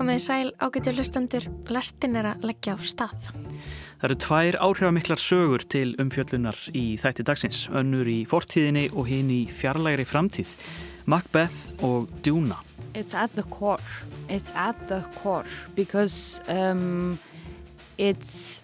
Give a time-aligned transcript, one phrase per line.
[0.00, 3.26] Komið í sæl ágættu hlustendur, lestin er að leggja á stað.
[4.00, 9.28] Það eru tvær áhrifamiklar sögur til umfjöllunar í þætti dagsins, önnur í fortíðinni og hinn
[9.28, 10.54] í fjarlægri framtíð,
[11.04, 12.56] Macbeth og Duna.
[12.94, 13.84] It's at the core,
[14.30, 15.44] it's at the core
[15.76, 17.18] because um,
[17.98, 18.62] it's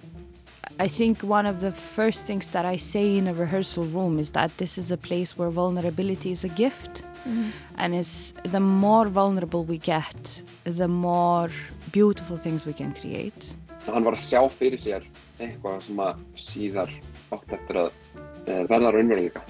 [0.80, 4.30] I think one of the first things that I say in a rehearsal room is
[4.30, 9.06] that this is a place where vulnerability is a gift mm and it's the more
[9.06, 11.50] vulnerable we get the more
[11.92, 13.54] beautiful things we can create.
[13.86, 15.04] Hann var að sjá fyrir sér
[15.38, 16.92] eitthvað sem að síðar
[17.34, 17.90] átt eftir að
[18.48, 19.42] uh, verða raunveruleika.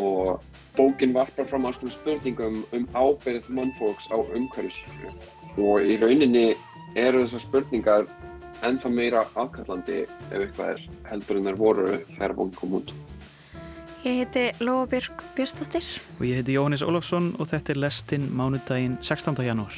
[0.00, 0.40] Og
[0.78, 5.12] bókin varpar fram alls svona spurningum um ábyrð mannfólks á umhverfisíkju
[5.60, 6.52] og í rauninni
[6.96, 8.06] eru þessar spurningar
[8.64, 12.94] ennþá meira afkallandi ef eitthvað er heldur en þær voru þegar bókin kom út.
[14.02, 15.84] Ég heiti Lóabjörg Björnstóttir.
[16.18, 19.38] Og ég heiti Jóhannes Ólafsson og þetta er lestinn mánudaginn 16.
[19.46, 19.76] janúar.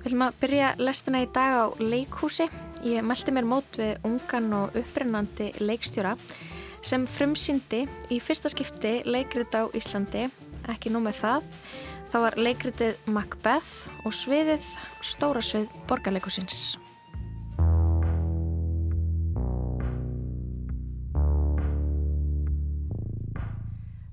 [0.00, 2.48] Við viljum að byrja lestina í dag á leikhúsi.
[2.82, 6.16] Ég meldi mér mót við ungan og upprennandi leikstjóra
[6.82, 10.26] sem frumsýndi í fyrsta skipti leikrit á Íslandi,
[10.74, 11.50] ekki nú með það.
[12.10, 14.66] Það var leikritið Macbeth og sviðið
[15.06, 16.74] Stóra svið borgarleikusins.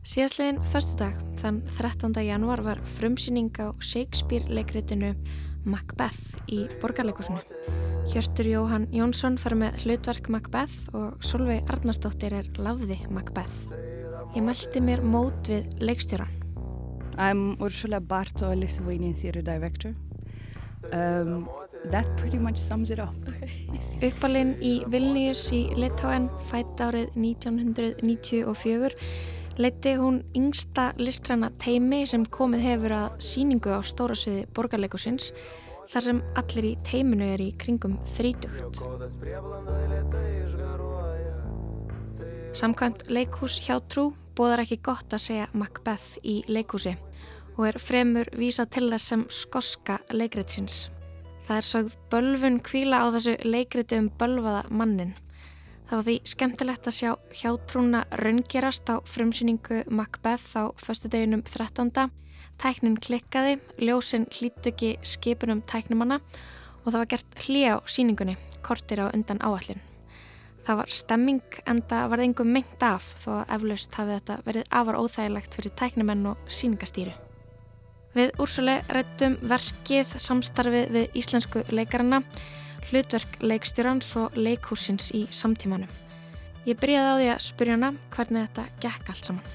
[0.02, 2.16] Síðastliðin förstu dag, þann 13.
[2.26, 5.12] januar var frumsýning á Shakespeare-leikritinu
[5.70, 7.38] Macbeth í borgarleikusinu.
[8.10, 13.76] Hjörtur Jóhann Jónsson fara með hlutverk Macbeth og Solveig Arnarsdóttir er lafði Macbeth.
[14.34, 16.34] Ég meldi mér mót við leikstjóran.
[17.22, 19.94] I'm Ursula Barto, a Lithuanian theatre director.
[20.92, 21.46] Um,
[21.92, 23.14] that pretty much sums it up.
[24.08, 28.98] Uppalinn í Vilnius í Litáen fætt árið 1994
[29.58, 35.32] leiti hún yngsta listræna teimi sem komið hefur að síningu á stóra sviði borgarleikusins
[35.92, 38.82] þar sem allir í teiminu er í kringum þrítugt.
[42.56, 46.96] Samkvæmt leikhús hjá trú bóðar ekki gott að segja Macbeth í leikhúsi
[47.58, 50.90] og er fremur vísa til þess sem skoska leikritsins.
[51.42, 55.16] Það er sögð bölfun kvíla á þessu leikriti um bölvaða mannin
[55.92, 61.92] Það var því skemmtilegt að sjá hjátrúna raungerast á frumsýningu Macbeth á förstu deginum 13.
[62.64, 66.22] Tæknin klikkaði, ljósinn hlýttu ekki skipunum tæknumanna
[66.86, 69.84] og það var gert hlýja á síningunni, kortir á undan áallin.
[70.64, 74.72] Það var stemming en það var engum mengt af þó að eflaust hafi þetta verið
[74.72, 77.18] afar óþægilegt fyrir tæknumenn og síningastýru.
[78.16, 82.24] Við úrsölu rættum verkið samstarfið við íslensku leikarana
[82.92, 85.90] hlutverk leikstjórans og leikhúsins í samtímanum.
[86.68, 89.48] Ég byrjaði á því að spyrja hana hvernig þetta gekk allt saman.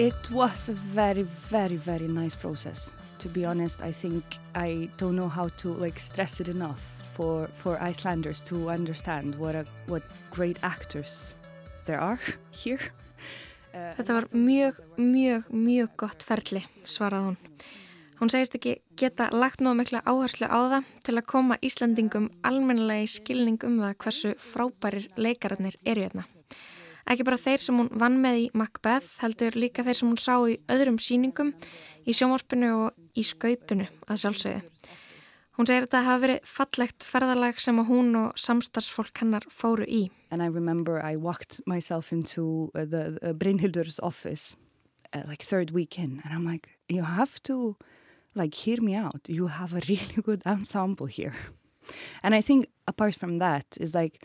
[0.00, 2.92] It was a very, very, very nice process.
[3.18, 4.24] To be honest, I think
[4.54, 6.80] I don't know how to like stress it enough
[7.12, 11.36] for, for Icelanders to understand what, a, what great actors
[11.84, 12.18] there are
[12.50, 12.80] here.
[13.72, 17.38] Þetta var mjög, mjög, mjög gott ferli, svarað hún.
[18.20, 23.06] Hún segist ekki geta lagt nóg mikla áherslu á það til að koma Íslandingum almennilega
[23.06, 26.26] í skilning um það hversu frábærir leikararnir eru hérna.
[27.10, 30.34] Ekki bara þeir sem hún vann með í Macbeth, heldur líka þeir sem hún sá
[30.44, 31.54] í öðrum síningum,
[32.04, 34.69] í sjómorpinu og í skaupinu að sjálfsögðu.
[35.60, 39.98] Hún segir að þetta hafi verið fallegt ferðalag sem hún og samstagsfólk hennar fóru í.
[40.32, 44.56] And I remember I walked myself into uh, the, the Brynhildur's office
[45.12, 47.76] uh, like third week in and I'm like, you have to
[48.34, 49.28] like hear me out.
[49.28, 51.34] You have a really good ensemble here.
[52.22, 54.24] And I think apart from that is like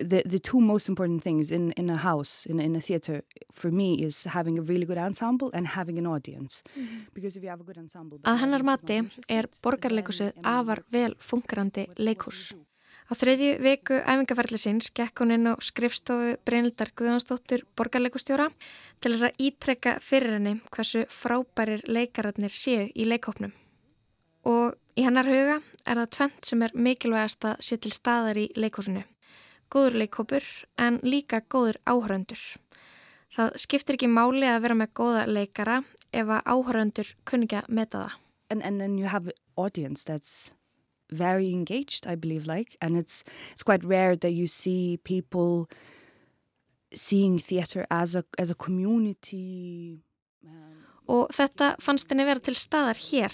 [0.00, 3.22] the the two most important things in in a house in in a theater
[3.52, 6.62] for me is having a really good ensemble and having an audience.
[6.76, 7.14] Mm -hmm.
[7.14, 11.86] because if you have a good ensemble Að hennar mati er borgarleikusið afar vel fungerandi
[11.96, 12.54] leikus
[13.08, 18.50] Á þriðju viku æfingaferðlisins gekk hún inn á skrifstofu Brynildar Guðvansdóttur borgarleikustjóra
[19.00, 23.54] til þess að ítrekka fyrir henni hversu frábærir leikararnir séu í leikópnum.
[24.44, 25.56] Og í hennar huga
[25.86, 29.04] er það tvent sem er mikilvægast að sé til staðar í leikósunu
[29.70, 30.44] góður leikópur
[30.78, 32.42] en líka góður áhöröndur.
[33.34, 35.82] Það skiptir ekki máli að vera með góða leikara
[36.12, 38.16] ef að áhöröndur kunni ekki að meta það.
[38.50, 40.54] And, and then you have an audience that's
[41.10, 45.68] very engaged, I believe, like, and it's, it's quite rare that you see people
[46.94, 50.00] seeing theatre as a, as a community.
[50.44, 53.32] Um, Og þetta fannst henni vera til staðar hér.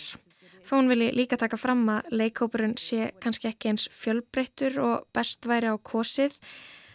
[0.64, 5.44] Þó hún vilji líka taka fram að leikópurinn sé kannski ekki eins fjölbreyttur og best
[5.44, 6.38] væri á kosið.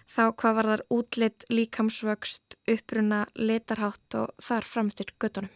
[0.10, 5.52] þá hvað var þar útlitt, líkamsvöxt, uppruna, litarhátt og þar framstir göttunum.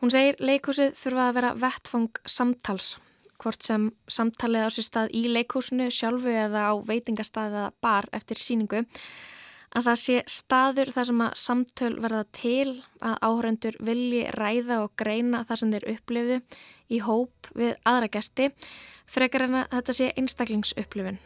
[0.00, 2.96] Hún segir leikúsið þurfa að vera vettfang samtals,
[3.40, 8.40] hvort sem samtalið á sér stað í leikúsinu sjálfu eða á veitingastað eða bar eftir
[8.40, 8.84] síningu,
[9.74, 12.68] að það sé staður þar sem að samtöl verða til
[13.02, 16.40] að áhöröndur vilji ræða og greina þar sem þeir upplifu
[16.90, 18.50] í hóp við aðra gesti,
[19.06, 21.20] frekar en að þetta sé einstaklingsupplifun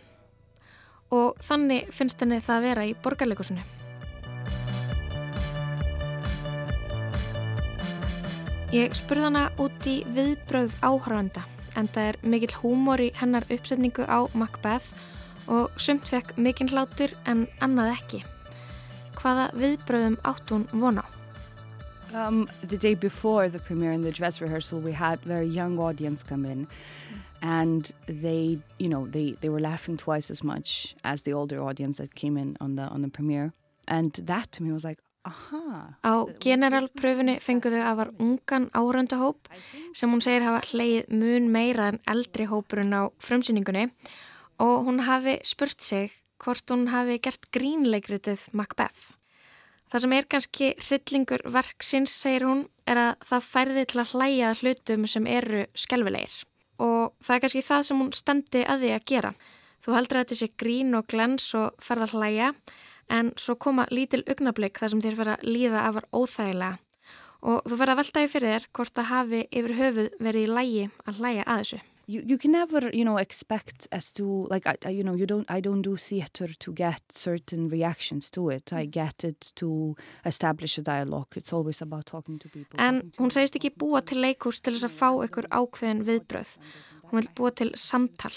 [1.14, 3.62] og þannig finnst henni það að vera í borgarleikusinu.
[8.68, 11.46] Ég spurði hana út í viðbröð áhöranda
[11.78, 14.92] en það er mikill húmor í hennar uppsetningu á Macbeth
[15.48, 18.24] og sumt fekk mikinn hlátur en annað ekki.
[19.16, 21.17] Hvaða viðbröðum átt hún vona á?
[22.14, 26.22] Um, the day before the premiere in the dress rehearsal, we had very young audience
[26.22, 26.66] come in,
[27.42, 31.98] and they, you know, they, they were laughing twice as much as the older audience
[31.98, 33.52] that came in on the on the premiere,
[33.86, 35.96] and that to me was like, aha.
[36.02, 39.50] Á generalpröfunni fenguðu að var ungan áröndahóp
[39.92, 43.90] sem hún segir hafa hleið mun meira en eldri hópurinn á frumsýningunni
[44.64, 49.17] og hún hafi spurt sig hvort hún hafi gert grínleikritið Macbeth.
[49.88, 54.50] Það sem er kannski hryllingur verksins, segir hún, er að það færði til að hlæja
[54.60, 56.34] hlutum sem eru skelvilegir.
[56.84, 59.32] Og það er kannski það sem hún stendi að því að gera.
[59.84, 62.52] Þú heldur að þetta sé grín og glens og ferða hlæja,
[63.08, 66.78] en svo koma lítil ugnablík þar sem þér að líða af var óþægilega.
[67.48, 71.22] Og þú að veltaði fyrir þér hvort það hafi yfir höfuð verið í lægi að
[71.22, 71.80] hlæja að þessu.
[72.08, 75.26] You, you can never you know expect as to like I, I, you know you
[75.26, 78.72] don't I don't do theater to get certain reactions to it.
[78.72, 79.94] I get it to
[80.24, 81.36] establish a dialogue.
[81.36, 84.88] It's always about talking to people En hún segist ekki búa til leikús til þess
[84.88, 86.54] að fá ykkur ákveðin viðbröð
[87.10, 88.32] hún vil búa til samtal.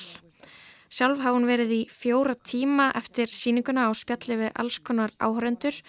[0.91, 5.79] Sjálf hafa hún verið í fjóra tíma eftir síninguna á spjalli við alls konar áhöröndur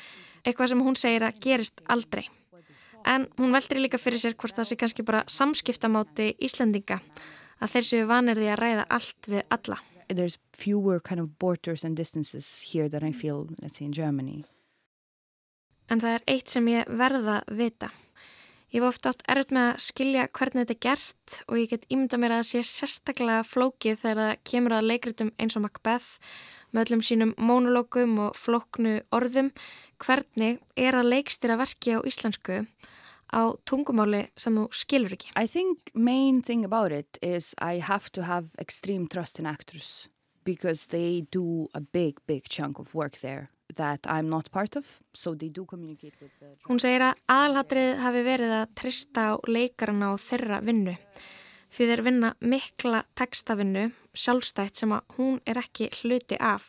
[0.46, 2.28] eitthvað sem hún segir að gerist aldrei.
[3.02, 7.00] En hún veldur líka fyrir sér hvort það sé kannski bara samskiptamáti Íslandinga
[7.62, 9.78] að þeir séu vanir því að ræða allt við alla.
[10.12, 14.42] There's fewer kind of borders and distances here than I feel, let's say, in Germany.
[15.88, 17.90] En það er eitt sem ég verða vita.
[18.72, 21.82] Ég var ofta átt erfitt með að skilja hvernig þetta er gert og ég get
[21.92, 26.30] ímynda mér að það sé sérstaklega flókið þegar það kemur að leikritum eins og Macbeth
[26.72, 29.52] með öllum sínum monologum og flóknu orðum.
[30.00, 32.62] Hvernig er að leikstýra verki á íslensku
[33.32, 35.32] á tungumáli sem þú skilur ekki?
[35.36, 40.08] I think main thing about it is I have to have extreme trust in actors
[40.44, 45.00] because they do a big, big chunk of work there that I'm not part of,
[45.14, 46.56] so they do communicate with the...
[46.68, 50.96] Hún segir að aðalhatrið hafi verið að trista á leikarna og þeirra vinnu
[51.72, 56.66] því þeir vinna mikla textavinnu sjálfstætt sem að hún er ekki hluti af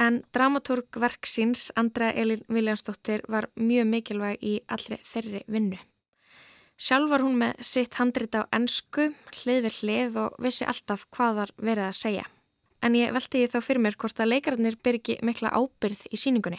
[0.00, 5.78] en dramatúrkverksins Andra Elin Viljánsdóttir var mjög mikilvæg í allri þeirri vinnu.
[6.80, 9.12] Sjálf var hún með sitt handrit á ennsku,
[9.42, 12.24] hlið við hlið og vissi alltaf hvað þar verið að segja.
[12.82, 16.58] En ég velti því þá fyrir mér hvort að leikararnir byrgi mikla ábyrð í síningunni.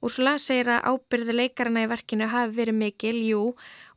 [0.00, 3.42] Úrsula segir að ábyrði leikarana í verkinu hafi verið mikil, jú,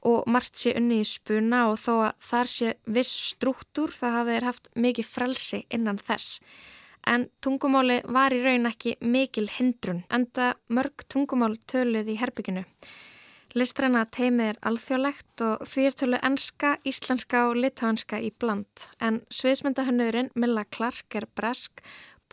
[0.04, 4.36] og margt sé unni í spuna og þó að þar sé viss struktúr þá hafi
[4.36, 6.44] þeir haft mikið frelsi innan þess
[7.08, 12.64] en tungumáli var í raun ekki mikil hindrun, enda mörg tungumál töluð í herbygginu.
[13.54, 19.22] Listræna teimið er alþjóðlegt og því er töluð enska, íslenska og litáhanska í bland, en
[19.30, 21.84] sviðsmyndahönnurinn Milla Clark er bresk,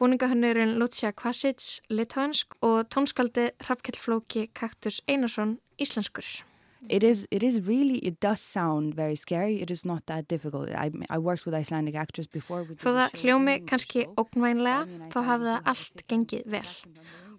[0.00, 6.49] búningahönnurinn Lucia Kvasic litáhansk og tónskaldi Hrafkjellflóki Kaktus Einarsson íslenskur.
[6.88, 9.60] It is, it is really, it does sound very scary.
[9.60, 10.70] It is not that difficult.
[10.70, 12.64] I, I worked with Icelandic actors before.
[12.64, 16.70] Þó það hljómi kannski ógnvænlega, þá hafði það allt gengið vel.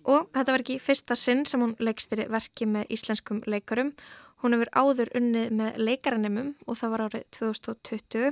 [0.01, 3.93] Og þetta var ekki fyrsta sinn sem hún leikstýri verki með íslenskum leikarum.
[4.41, 8.31] Hún hefur áður unnið með leikaranemum og það var árið 2020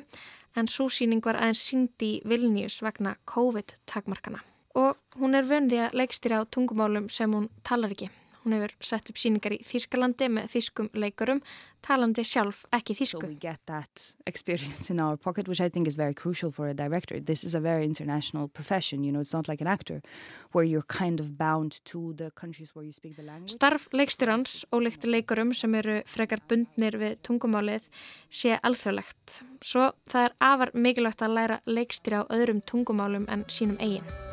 [0.57, 4.41] en súsýning var aðeins síndi í Vilnius vegna COVID-takmarkana.
[4.79, 8.09] Og hún er vöndið að leikstýra á tungumálum sem hún talar ekki.
[8.49, 11.39] Hún hefur sett upp síningar í Þískalandi með þískum leikurum,
[11.85, 13.21] talandi sjálf ekki þísku.
[13.21, 16.67] So we get that experience in our pocket, which I think is very crucial for
[16.67, 17.19] a director.
[17.19, 20.01] This is a very international profession, you know, it's not like an actor
[20.51, 23.53] where you're kind of bound to the countries where you speak the language.
[23.53, 27.85] Starf leikstyrans og leikti leikurum sem eru frekar bundnir við tungumálið
[28.33, 29.43] sé alþjóðlegt.
[29.61, 34.28] Svo það er afar mikilvægt að læra leikstýra á öðrum tungumálum en sínum eigin.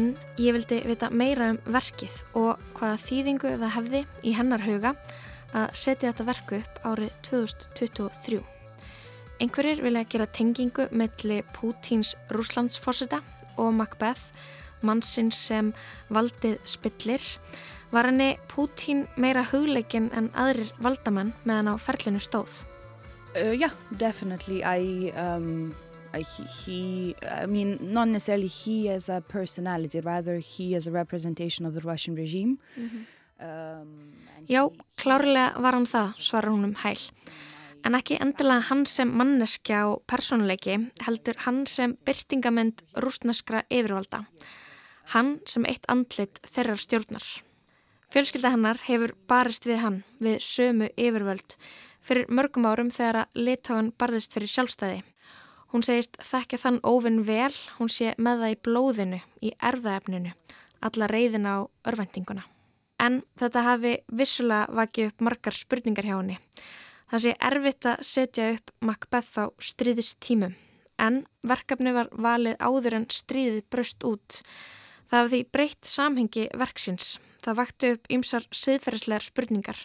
[0.00, 4.94] En ég vildi vita meira um verkið og hvaða þýðingu það hefði í hennar huga
[5.52, 8.38] að setja þetta verku upp árið 2023.
[9.44, 13.20] Einhverjir vilja gera tengingu melli Pútíns rúslandsforsita
[13.60, 14.30] og Macbeth,
[14.80, 15.74] mannsinn sem
[16.08, 17.28] valdið spillir.
[17.92, 22.62] Var henni Pútín meira hugleikin en aðrir valdamenn meðan á ferlinu stóð?
[23.36, 24.64] Uh, yeah, definitely.
[24.64, 25.74] I, um,
[26.18, 31.74] he, I mean, not necessarily he as a personality, rather he as a representation of
[31.74, 32.58] the Russian regime.
[32.76, 33.80] Mm -hmm.
[33.80, 34.12] um,
[34.48, 36.98] Já, klárlega var hann það, svarar hún um hæl.
[37.84, 40.74] En ekki endilega hann sem manneskja og personleiki
[41.06, 44.24] heldur hann sem byrtingament rúsneskra yfirvalda.
[45.14, 47.24] Hann sem eitt andlit þeirrar stjórnar.
[48.10, 51.56] Fjölskylda hennar hefur barist við hann við sömu yfirvöld
[52.02, 55.02] fyrir mörgum árum þegar að litáan barðist fyrir sjálfstæði.
[55.70, 60.32] Hún segist þekkja þann óvinn vel, hún sé með það í blóðinu, í erfaefninu,
[60.82, 62.42] alla reyðina á örvendinguna.
[63.00, 66.40] En þetta hafi vissulega vakið upp margar spurningar hjá henni.
[67.10, 70.58] Það sé erfitt að setja upp Macbeth á stríðistímum
[71.00, 74.40] en verkefni var valið áður en stríðið braust út.
[75.10, 77.14] Það hafði því breytt samhengi verksins.
[77.40, 79.82] Það vakti upp ymsar siðferðislegar spurningar.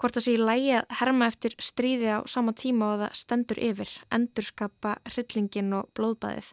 [0.00, 3.60] Hvort það sé í lægi að herma eftir stríði á sama tíma og það stendur
[3.68, 6.52] yfir, endurskapa hryllingin og blóðbæðið.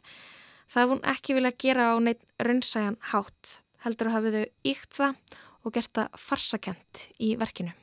[0.67, 3.59] Það hafði hún ekki vilja gera á neitt raunsæjan hátt.
[3.83, 7.73] Heldur að hafi þau íkt það og gert það farsakent í verkinu.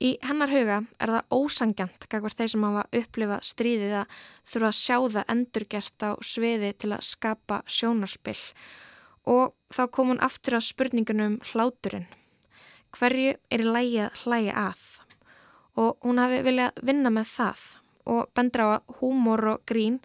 [0.00, 4.14] Í hennar huga er það ósangjant kakvar þeir sem hafa upplifað stríðið að
[4.48, 8.38] þurfa að sjá það endurgert á sviði til að skapa sjónarspill
[9.26, 12.08] og þá kom hún aftur á spurningunum hláturinn.
[12.96, 14.82] Hverju er lægi að hlægi að?
[15.78, 17.62] Og hún hafi viljað vinna með það
[18.10, 20.00] og bendra á að húmor og grín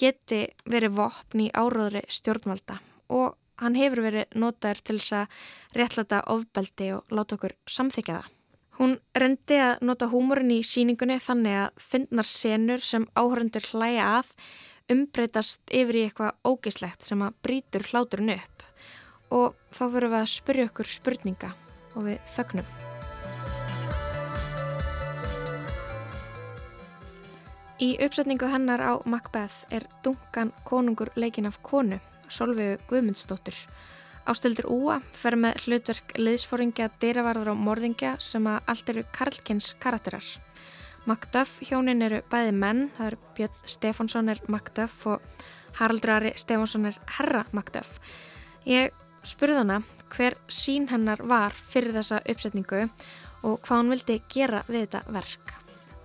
[0.00, 2.80] geti verið vopn í áróðri stjórnvalda
[3.14, 5.42] og hann hefur verið notaður til þess að
[5.78, 8.30] réttlata ofbeldi og láta okkur samþykja það.
[8.74, 14.32] Hún reyndi að nota húmórin í síningunni þannig að finnar senur sem áhörundur hlæja að
[14.90, 18.53] umbreytast yfir í eitthvað ógislegt sem að brítur hláturinn upp
[19.34, 21.50] og þá fyrir við að spyrja okkur spurninga
[21.94, 22.70] og við þögnum.
[27.82, 31.98] Í uppsetningu hennar á Macbeth er Duncan konungur leikin af konu,
[32.30, 33.58] Solveigu Guðmundsdóttur
[34.24, 40.24] Ástildur Úa fer með hlutverk liðsfóringja, dyravarður og morðingja sem að allt eru Karlkins karakterar.
[41.04, 45.44] Macduff hjónin eru bæði menn, það eru Björn Stefánsson er Macduff og
[45.76, 47.98] Haraldur Ari Stefánsson er herra Macduff.
[48.64, 48.96] Ég
[49.28, 49.82] spurði hana
[50.14, 52.86] hver sín hennar var fyrir þessa uppsetningu
[53.44, 55.54] og hvað hún vildi gera við þetta verk.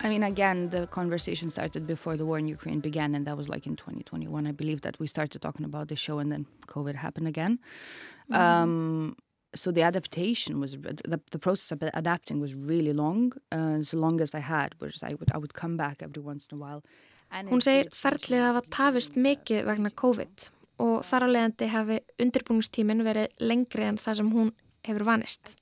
[0.01, 3.49] I mean, again, the conversation started before the war in Ukraine began, and that was
[3.49, 4.47] like in 2021.
[4.47, 7.59] I believe that we started talking about the show, and then COVID happened again.
[8.31, 8.35] Mm.
[8.38, 9.15] Um,
[9.53, 13.33] so the adaptation was the, the process of adapting was really long.
[13.51, 16.47] Uh, it's the longest I had, which I would I would come back every once
[16.49, 16.83] in a while.
[17.31, 20.49] Hún segir ferlið að hafa tafist mikið vegna COVID
[20.79, 24.53] og þar á leiðandi hafi undirbúningstímin verið lengri en það sem hún
[24.88, 25.53] hefur vanist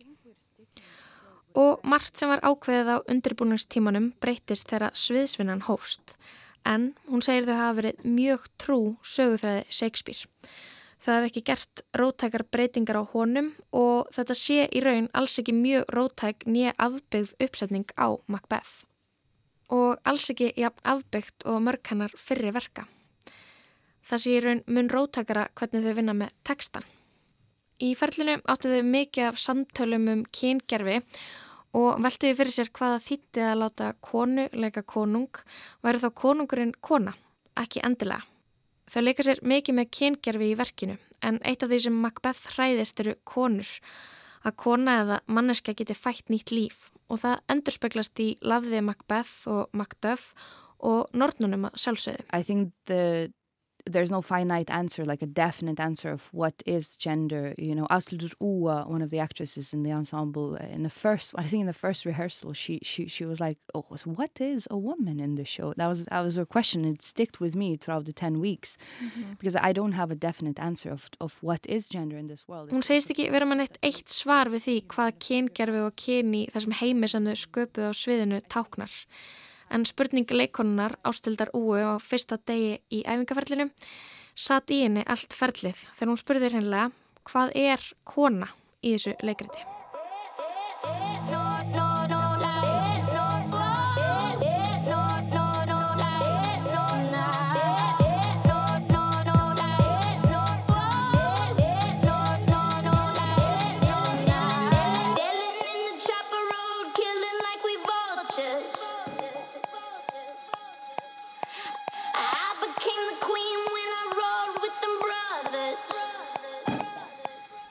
[1.57, 6.13] og margt sem var ákveðið á undirbúningstímanum breytist þegar sviðsvinnan hófst
[6.67, 10.27] en hún segir þau hafa verið mjög trú söguþræði Shakespeare.
[11.01, 15.55] Þau hafi ekki gert rótækar breytingar á honum og þetta sé í raun alls ekki
[15.55, 18.83] mjög rótæk nýja afbyggð uppsetning á Macbeth
[19.73, 22.85] og alls ekki jafn afbyggt og mörg hennar fyrri verka.
[24.07, 26.85] Það sé í raun mun rótækara hvernig þau vinna með textan.
[27.83, 31.01] Í ferlinu áttu þau mikið af samtölum um kyngerfi
[31.77, 35.41] og veltiði fyrir sér hvaða þýttið að láta konu leika konung
[35.85, 37.13] væri þá konungurinn kona,
[37.59, 38.23] ekki endilega.
[38.87, 40.97] Þau leika sér mikið með kyngerfi í verkinu
[41.27, 43.67] en eitt af því sem Macbeth hræðist eru konur,
[44.47, 49.49] að kona eða manneska geti fætt nýtt líf og það endur speglast í lafðið Macbeth
[49.51, 50.31] og Macduff
[50.87, 52.25] og Nordnunum að sjálfsögðu.
[53.87, 57.53] I think the there's no finite answer, like a definite answer of what is gender.
[57.57, 61.33] You know, Aslud Ua, one of the actresses in the ensemble, uh, in the first,
[61.41, 64.67] I think in the first rehearsal, she she she was like, "Oh, so what is
[64.69, 66.85] a woman in the show?" That was that was her question.
[66.85, 69.37] It sticked with me throughout the ten weeks mm -hmm.
[69.39, 72.71] because I don't have a definite answer of of what is gender in this world.
[72.71, 76.73] Hún segist ekki vera mann eitt eitt svar við því hvað kyngerfi og kyni þessum
[76.81, 78.91] heimi sem þau sköpuð á sviðinu táknar
[79.69, 83.69] en spurning leikonunar ástildar úu á fyrsta degi í æfingaferlinu
[84.37, 86.91] satt í henni allt ferlið þegar hún spurði hennilega
[87.27, 89.76] hvað er kona í þessu leikriti.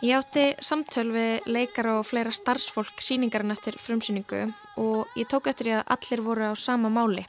[0.07, 4.45] Ég átti samtöl við leikar og fleira starfsfólk síningarinn eftir frumsýningu
[4.79, 7.25] og ég tók eftir ég að allir voru á sama máli.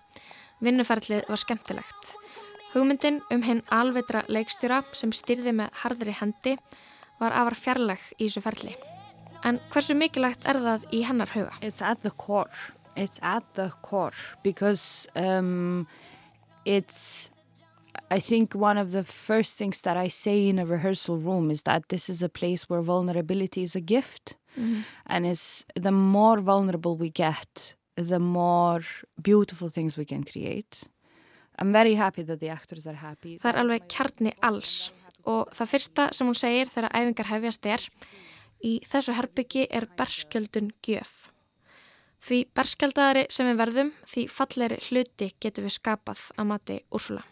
[0.62, 2.12] Vinnuferðlið var skemmtilegt.
[2.76, 6.54] Hugmyndin um hinn alveitra leikstjóra sem styrði með harðri hendi
[7.18, 8.76] var afar fjarlag í þessu ferli.
[9.42, 11.58] En hversu mikilvægt er það í hennar huga?
[11.66, 12.54] It's at the core.
[12.94, 15.88] It's at the core because um,
[16.64, 17.32] it's
[18.10, 21.64] I think one of the first things that I say in a rehearsal room is
[21.64, 24.36] that this is a place where vulnerability is a gift.
[24.58, 24.84] Mm.
[25.06, 28.82] And it's the more vulnerable we get, the more
[29.22, 30.84] beautiful things we can create.
[31.60, 33.38] I'm very happy that the actors are happy.
[33.42, 34.92] Það er alveg kjarni alls
[35.28, 37.88] og það fyrsta sem hún segir þegar æfingar hefjast er
[38.64, 41.32] í þessu herbyggi er berskjöldun gjöf.
[42.24, 47.26] Því berskjöldaðari sem við verðum því falleri hluti getur við skapað að mati Úrsula.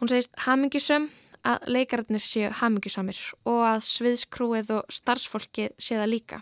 [0.00, 1.08] Hún segist hamingjusum
[1.44, 6.40] að leikararnir séu hamingjusamir og að sviðskrúið og starfsfólkið sé það líka.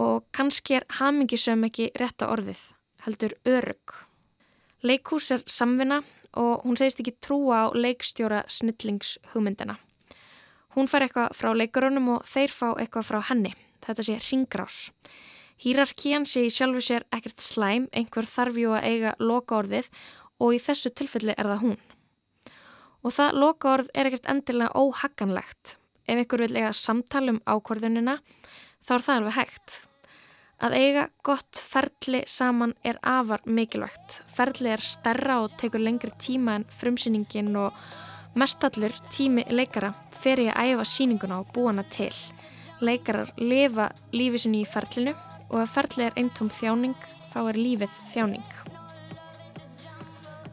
[0.00, 2.60] Og kannski er hamingjusum ekki rétt á orðið,
[3.06, 3.94] heldur örug.
[4.84, 6.02] Leikhús er samvinna
[6.36, 9.78] og hún segist ekki trúa á leikstjóra snillingshugmyndina.
[10.74, 13.54] Hún fær eitthvað frá leikurunum og þeir fá eitthvað frá henni.
[13.86, 14.78] Þetta sé ringrás.
[15.62, 19.90] Hýrarkían sé í sjálfu sér ekkert slæm, einhver þarfjú að eiga loka orðið
[20.42, 21.76] og í þessu tilfelli er það hún.
[23.04, 25.76] Og það lokaorð er ekkert endilega óhagganlegt.
[26.08, 28.18] Ef ykkur vil eiga samtal um ákvörðunina
[28.84, 29.76] þá er það alveg hægt.
[30.64, 34.22] Að eiga gott ferli saman er afar mikilvægt.
[34.32, 37.76] Ferli er stærra og tekur lengri tíma en frumsýningin og
[38.38, 39.92] mestallur tími leikara
[40.22, 42.14] fer ég að æfa síninguna og búana til.
[42.80, 45.16] Leikarar lifa lífið sinni í ferlinu
[45.50, 46.96] og ef ferli er eintóm þjáning
[47.34, 48.63] þá er lífið þjáning.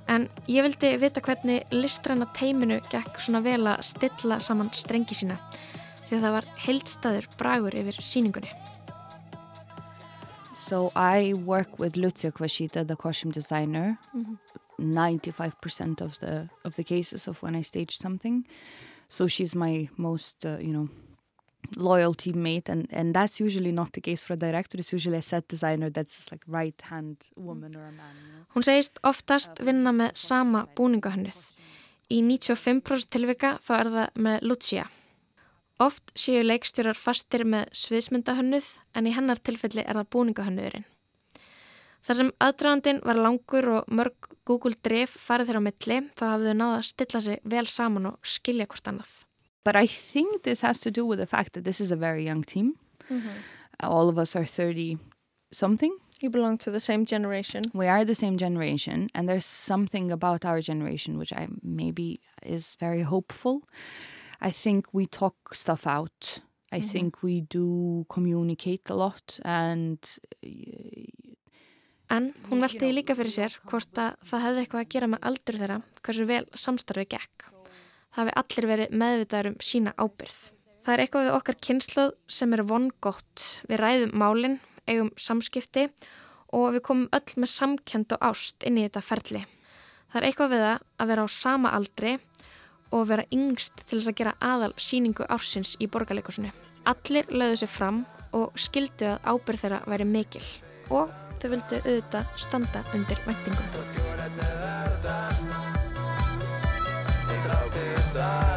[0.07, 5.37] En ég vildi vita hvernig listræna teiminu gekk svona vel að stilla saman strengi sína
[6.07, 8.51] því að það var heildstæður bragur yfir síningunni.
[10.55, 14.37] So I work with Lucia Kvashita, the costume designer, mm -hmm.
[14.81, 18.45] 95% of the of the cases of when I stage something.
[19.07, 20.89] So she's my most, uh, you know,
[21.75, 24.77] loyal teammate and, and that's usually not the case for a director.
[24.77, 28.45] It's usually a set designer that's like right hand woman or a man you know?
[28.55, 31.39] Hún segist oftast vinna með sama búningahönnuð
[32.11, 34.87] í 95% tilvika þá er það með Lucia.
[35.81, 40.87] Oft séu leikstjórar fastir með sviðsmyndahönnuð en í hennar tilfelli er það búningahönnuðurinn.
[42.01, 46.51] Þar sem aðdragandin var langur og mörg Google Drive farið þeirra á milli þá hafðu
[46.51, 49.19] þau náða að stilla sig vel saman og skilja hvort annað
[49.63, 52.23] But I think this has to do with the fact that this is a very
[52.23, 52.77] young team.
[53.09, 53.37] Mm -hmm.
[53.79, 54.97] All of us are 30
[55.51, 55.99] something.
[56.21, 57.61] You belong to the same generation.
[57.73, 62.77] We are the same generation, and there's something about our generation which I maybe is
[62.79, 63.61] very hopeful.
[64.39, 66.41] I think we talk stuff out.
[66.71, 66.91] I mm -hmm.
[66.91, 69.97] think we do communicate a lot and
[72.11, 75.57] En hún veltiði líka fyrir sér hvort að það hefði eitthvað að gera með aldur
[75.61, 77.50] þeirra hversu vel samstarfið gekk
[78.17, 80.39] hefði allir verið meðvitaður um sína ábyrð.
[80.81, 83.45] Það er eitthvað við okkar kynsluð sem er vongott.
[83.69, 84.57] Við ræðum málinn,
[84.89, 85.87] eigum samskipti
[86.51, 89.43] og við komum öll með samkend og ást inn í þetta ferli.
[90.11, 92.17] Það er eitthvað við að vera á sama aldri
[92.91, 96.51] og vera yngst til þess að gera aðal síningu ársins í borgarleikusinu.
[96.91, 98.01] Allir lögðu sér fram
[98.35, 100.43] og skildu að ábyrð þeirra væri mikil
[100.89, 104.60] og þau vildu auðvitað standa undir væntingum.
[108.11, 108.50] side.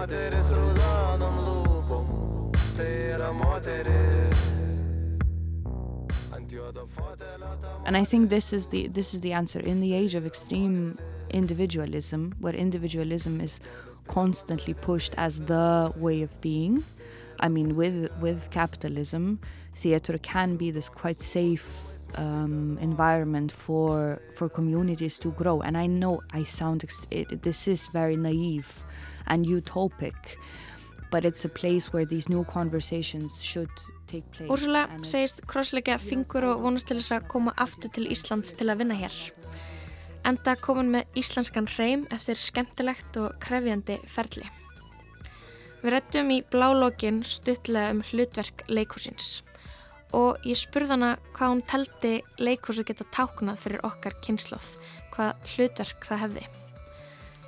[0.00, 2.06] Moteris raudonom lūpom,
[2.76, 4.48] tai yra moteris.
[7.86, 10.98] And I think this is the this is the answer in the age of extreme
[11.30, 13.60] individualism, where individualism is
[14.06, 16.82] constantly pushed as the way of being.
[17.38, 19.38] I mean, with with capitalism,
[19.74, 21.68] theater can be this quite safe
[22.16, 25.60] um, environment for for communities to grow.
[25.60, 28.84] And I know I sound it, this is very naive
[29.26, 30.36] and utopic
[31.10, 33.70] but it's a place where these new conversations should
[34.06, 38.54] take place Úrsula segist krossleika fingur og vonast til þess að koma aftur til Íslands
[38.56, 39.16] til að vinna hér
[40.28, 44.46] enda komin með íslenskan hreim eftir skemmtilegt og krefjandi ferli.
[45.80, 49.40] Við rættum í blálógin stuttlega um hlutverk leikúsins
[50.16, 54.74] og ég spurði hana hvað hún teldi leikúsu geta táknað fyrir okkar kynsloð,
[55.14, 56.48] hvað hlutverk það hefði.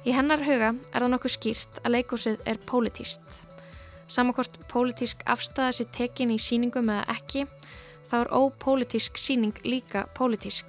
[0.02, 3.22] Í hennar huga er það nokkuð skýrt að leikúsið er pólitíst.
[4.10, 7.44] Samakort pólitísk afstæða sér tekin í síningum eða ekki,
[8.10, 10.66] þá er ópólitísk síning líka pólitísk.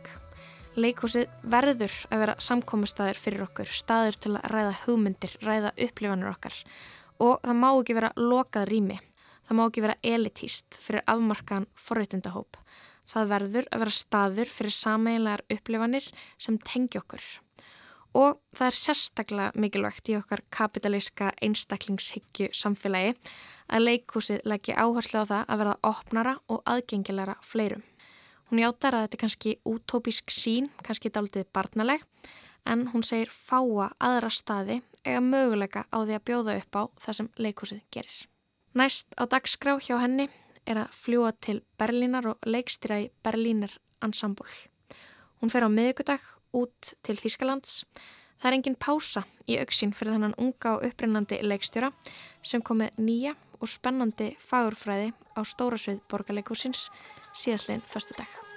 [0.78, 6.60] Leikúsið verður að vera samkómastæðir fyrir okkur, staður til að ræða hugmyndir, ræða upplifanur okkar
[7.18, 9.00] og það má ekki vera lokað rými.
[9.48, 12.62] Það má ekki vera elitíst fyrir afmarkaðan forreitundahóp.
[13.10, 17.26] Það verður að vera staður fyrir sameiginlegar upplifanir sem tengi okkur.
[18.14, 23.16] Og það er sérstaklega mikilvægt í okkar kapitalíska einstaklingshyggju samfélagi
[23.74, 27.82] að leikúsið leggja áherslu á það að verða opnara og aðgengilegra fleirum.
[28.52, 32.04] Hún játar að þetta er kannski útópísk sín, kannski daldið barnaleg,
[32.70, 37.18] en hún segir fáa aðra staði ega möguleika á því að bjóða upp á það
[37.18, 38.20] sem leikúsið gerir.
[38.78, 40.30] Næst á dagskrá hjá henni
[40.70, 43.74] er að fljúa til Berlínar og leikstýra í Berlínar
[44.06, 44.48] Ensemble.
[45.44, 46.24] Hún fer á miðugudag
[46.56, 47.82] út til Þýskalands.
[48.40, 51.92] Það er engin pása í auksinn fyrir þannan unga og upprennandi leikstjóra
[52.40, 56.88] sem komið nýja og spennandi fagurfræði á stórasvið borgarleikúsins
[57.36, 58.53] síðastleginn förstu dag.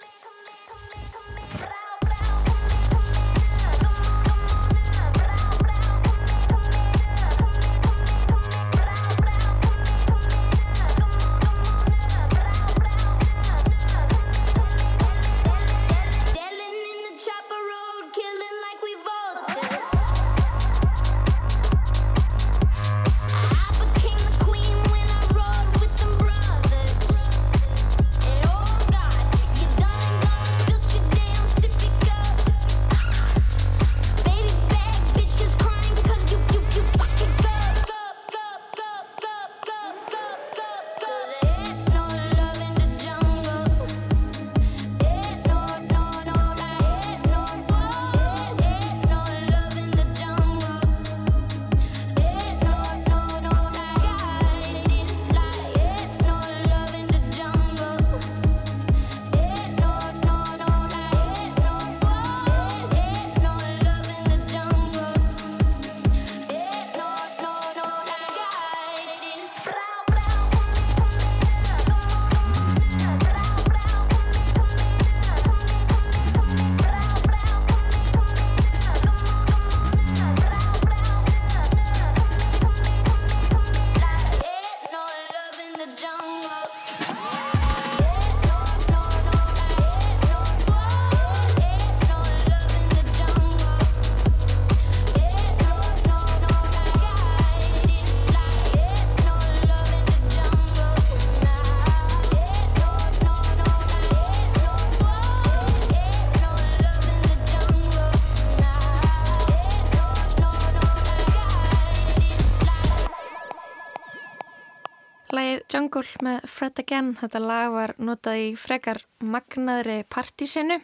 [116.07, 117.14] Jungle með Fred Again.
[117.19, 120.79] Þetta lag var notað í frekar magnaðri partísinu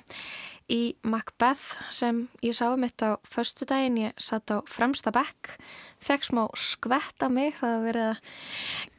[0.72, 4.00] í Macbeth sem ég sá um þetta á förstu daginn.
[4.08, 5.54] Ég satt á fremsta bekk,
[6.02, 7.54] fekk smá skvett á mig.
[7.60, 8.34] Það var verið að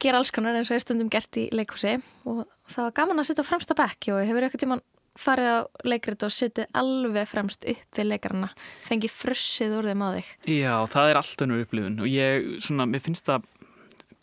[0.00, 3.30] gera alls konar eins og ég stundum gert í leikúsi og það var gaman að
[3.30, 4.84] sitta á fremsta bekk og ég hefur eitthvað tíman
[5.14, 8.48] farið á leikrit og sittið alveg fremst upp við leikarna,
[8.88, 10.30] fengið frussið úr þeim á þig.
[10.50, 13.46] Já, það er allt önnur upplifun og ég, svona, mér finnst það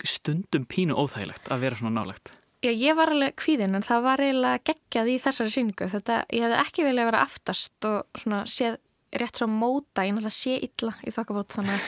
[0.08, 2.32] stundum pínu óþægilegt að vera svona nálegt.
[2.62, 5.88] Já, ég var alveg kvíðinn en það var eiginlega geggjað í þessari síningu.
[5.90, 8.78] Þetta, ég hefði ekki viljað vera aftast og svona séð
[9.12, 11.82] rétt svo móta, ég náttúrulega sé illa í þokkabót þannig að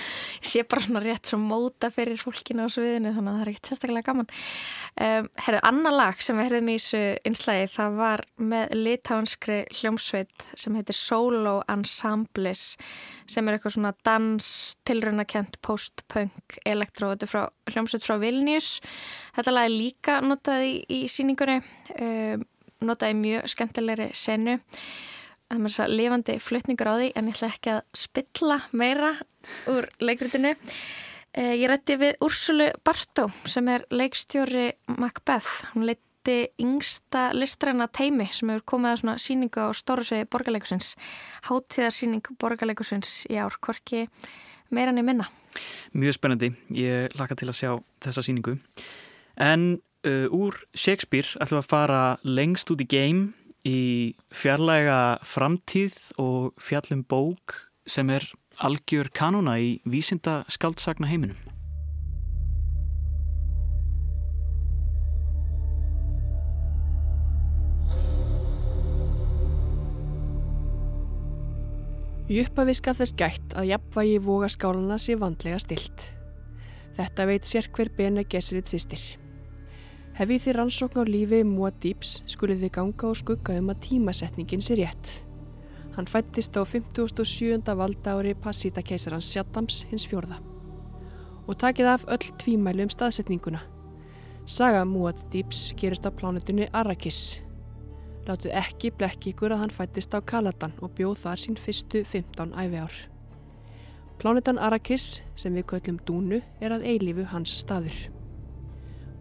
[0.44, 3.50] ég sé bara svona rétt svo móta fyrir fólkinu á sviðinu þannig að það er
[3.52, 4.28] ekkert sérstaklega gaman.
[4.94, 10.46] Um, Herru, annar lag sem við herðum í þessu einslægi það var með litáhanskri hljómsveit
[10.52, 12.64] sem heitir Solo Ensembles
[13.30, 14.50] sem er eitthvað svona dans,
[14.84, 18.74] tilröndakent, post-punk, elektró þetta er frá hljómsveit frá Vilnius.
[19.38, 21.62] Þetta lag er líka notað í, í síningunni
[21.96, 22.44] um,
[22.84, 24.58] notað í mjög skemmtilegri senu
[25.50, 29.10] það er svo lifandi flutningur á því en ég ætla ekki að spilla meira
[29.70, 30.54] úr leikritinu.
[31.34, 35.70] Eh, ég rætti við Úrsulu Bartó sem er leikstjóri Macbeth.
[35.74, 40.94] Hún leiti yngsta listræna teimi sem hefur komið að svona síningu á stórusvegi borgarleikusins.
[41.48, 44.06] Háttíðarsíning borgarleikusins í ár, hvorki
[44.70, 45.30] meira niður minna.
[45.92, 46.52] Mjög spennandi.
[46.74, 47.70] Ég laka til að sjá
[48.06, 48.56] þessa síningu.
[49.34, 49.74] En
[50.06, 53.32] uh, úr Shakespeare ætlum við að fara lengst út í game
[53.64, 57.56] í fjarlæga framtíð og fjallum bók
[57.88, 58.26] sem er
[58.62, 61.40] algjör kanona í vísinda skaldsagna heiminum.
[72.24, 76.06] Í uppafi skal þess gætt að jafnvægi vogaskálana sé vandlega stilt.
[76.96, 79.23] Þetta veit sér hver Bene Gesserit sýstir.
[80.14, 84.76] Hefið þið rannsókn á lífi Muad'Dibs skulið þið ganga og skugga um að tímasetningin sé
[84.78, 85.12] rétt.
[85.96, 87.74] Hann fættist á 57.
[87.74, 90.38] valda ári Passíta keisarans Sjaddams hins fjörða.
[91.50, 93.64] Og takið af öll tvímælu um staðsetninguna.
[94.46, 97.40] Saga Muad'Dibs gerist á plánutunni Arrakis
[98.24, 102.54] Látið ekki blekki ykkur að hann fættist á Kaladan og bjóð þar sín fyrstu 15
[102.56, 102.94] æfi ár.
[104.22, 107.98] Plánetan Arrakis, sem við köllum Dúnu, er að eilífu hans staður.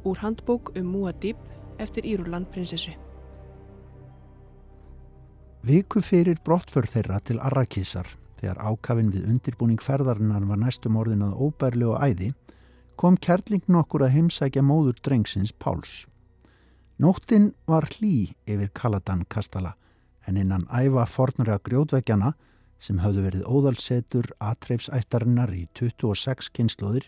[0.04, 1.38] Úr handbók um Muad'Dib
[1.78, 2.92] eftir Írúland prinsessu.
[5.64, 11.38] Viku fyrir brottför þeirra til Arrakisar, þegar ákafinn við undirbúning ferðarinnar var næstum orðin að
[11.40, 12.34] óbærlegu æði,
[13.00, 16.04] kom kærling nokkur að heimsækja móður drengsins Páls.
[17.00, 19.74] Nóttin var hlý yfir Kaladan kastala
[20.28, 22.34] en innan æfa fornara grjótvegjana
[22.80, 27.08] sem höfðu verið óðalsetur atreifsættarinnar í 26 kynnslóðir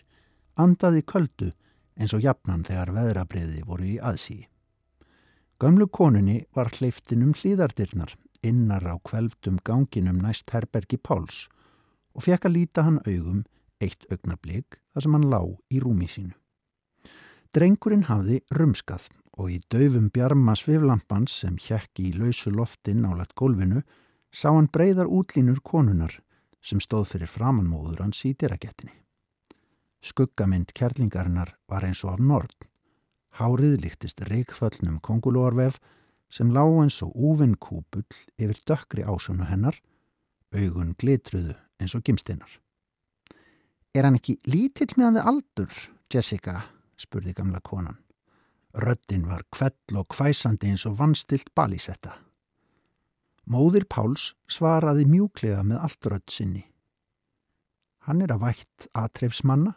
[0.56, 1.52] andaði köldu
[1.96, 4.44] eins og jafnan þegar veðrabriði voru í aðsí.
[5.60, 11.46] Gömlu konunni var hleyftin um hlýðardirnar innar á kvelftum ganginum næst herbergi Páls
[12.16, 13.44] og fekk að líta hann augum
[13.80, 15.40] eitt augnablík þar sem hann lá
[15.72, 16.34] í rúmi sínu.
[17.56, 23.82] Drengurinn hafði rumskað og í döfum bjarma sviflampans sem hjekki í lausu loftin álat gólfinu
[24.32, 26.18] sá hann breyðar útlínur konunar
[26.60, 28.92] sem stóð fyrir framannmóður hans í dyragettinni.
[30.04, 32.54] Skuggamind kerlingarinnar var eins og af nord.
[33.36, 35.78] Hárið líktist reikföllnum kongulórvef
[36.30, 38.06] sem lág eins og úvinn kúpull
[38.38, 39.76] yfir dökkri ásunu hennar,
[40.54, 42.50] augun glitruðu eins og gimstinnar.
[43.94, 45.76] Er hann ekki lítill meðan þið aldur,
[46.12, 46.56] Jessica?
[46.96, 47.98] spurði gamla konan.
[48.76, 52.18] Röddin var kvell og kvæsandi eins og vannstilt balísetta.
[53.48, 56.64] Móðir Páls svaraði mjúklega með allt rödd sinni.
[58.04, 59.76] Hann er að vætt aðtrefsmanna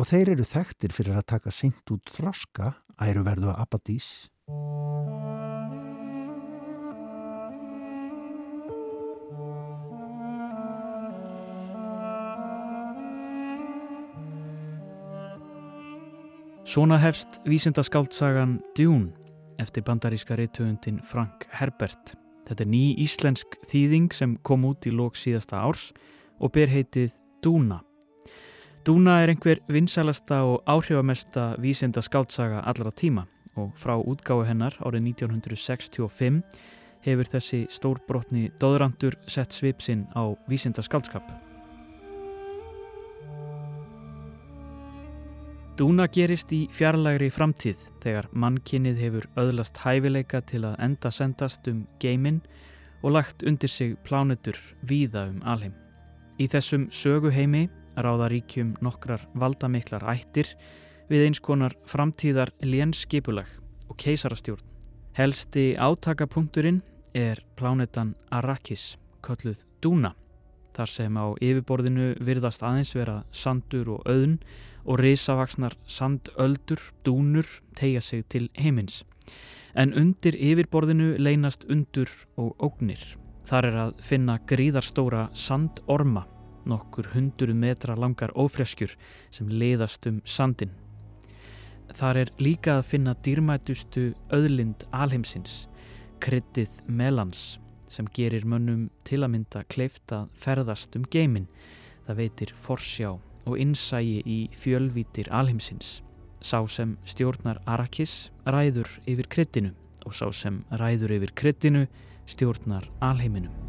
[0.00, 4.08] og þeir eru þekktir fyrir að taka seint út þroska æru verðu að abadís.
[16.72, 19.12] Svona hefst vísindaskáltsagan Dune
[19.60, 22.14] eftir bandaríska reytöfundin Frank Herbert.
[22.48, 25.90] Þetta er ný íslensk þýðing sem kom út í lók síðasta árs
[26.40, 27.12] og ber heitið
[27.44, 27.82] Dúna.
[28.82, 36.40] Dúna er einhver vinsælasta og áhrifamesta vísindaskáltsaga allara tíma og frá útgáðu hennar árið 1965
[37.06, 41.30] hefur þessi stórbrotni dóðrandur sett svipsinn á vísindaskáltskap.
[45.78, 51.84] Dúna gerist í fjarlægri framtíð þegar mannkinnið hefur öðlast hæfileika til að enda sendast um
[52.02, 52.42] geiminn
[53.02, 55.78] og lagt undir sig plánutur víða um alheim.
[56.42, 60.54] Í þessum söguheimi ráða ríkjum nokkrar valdamiklar ættir
[61.10, 63.48] við eins konar framtíðar lénskipulag
[63.88, 64.64] og keisarastjórn.
[65.12, 66.80] Helsti átakapunkturinn
[67.14, 70.14] er plánetan Arrakis, kölluð Dúna,
[70.72, 74.38] þar sem á yfirborðinu virðast aðeins vera sandur og auðn
[74.88, 79.02] og risavaksnar sandöldur, dúnur, tegja sig til heimins.
[79.74, 83.00] En undir yfirborðinu leynast undur og ógnir.
[83.48, 86.26] Þar er að finna gríðarstóra sandorma,
[86.68, 88.94] nokkur hunduru metra langar ófreskjur
[89.30, 90.72] sem leiðast um sandin.
[91.92, 95.66] Þar er líka að finna dýrmætustu öðlind alheimsins,
[96.22, 97.58] kryttið melans,
[97.92, 101.50] sem gerir mönnum til að mynda kleift að ferðast um geimin.
[102.06, 103.10] Það veitir forsjá
[103.46, 106.00] og innsægi í fjölvítir alheimsins.
[106.42, 109.74] Sá sem stjórnar Arrakis ræður yfir kryttinu
[110.06, 111.84] og sá sem ræður yfir kryttinu
[112.26, 113.61] stjórnar alheiminum.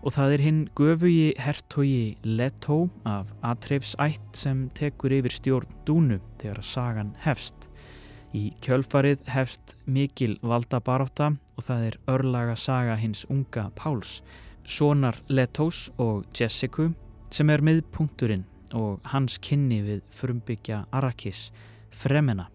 [0.00, 6.62] Og það er hinn göfugi hertogi Leto af Atreifsætt sem tekur yfir stjórn Dúnu þegar
[6.64, 7.68] sagan hefst.
[8.32, 14.20] Í kjölfarið hefst mikil valdabaróta og það er örlaga saga hins unga Páls
[14.64, 16.88] sonar Letos og Jessica
[17.30, 21.50] sem er miðpunkturinn og hans kynni við frumbyggja Arrakis,
[21.90, 22.46] Fremena.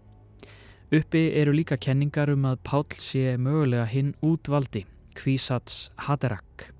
[0.94, 6.75] Uppi eru líka kenningar um að Pál sé mögulega hinn útvaldi, Kvísats Haderach.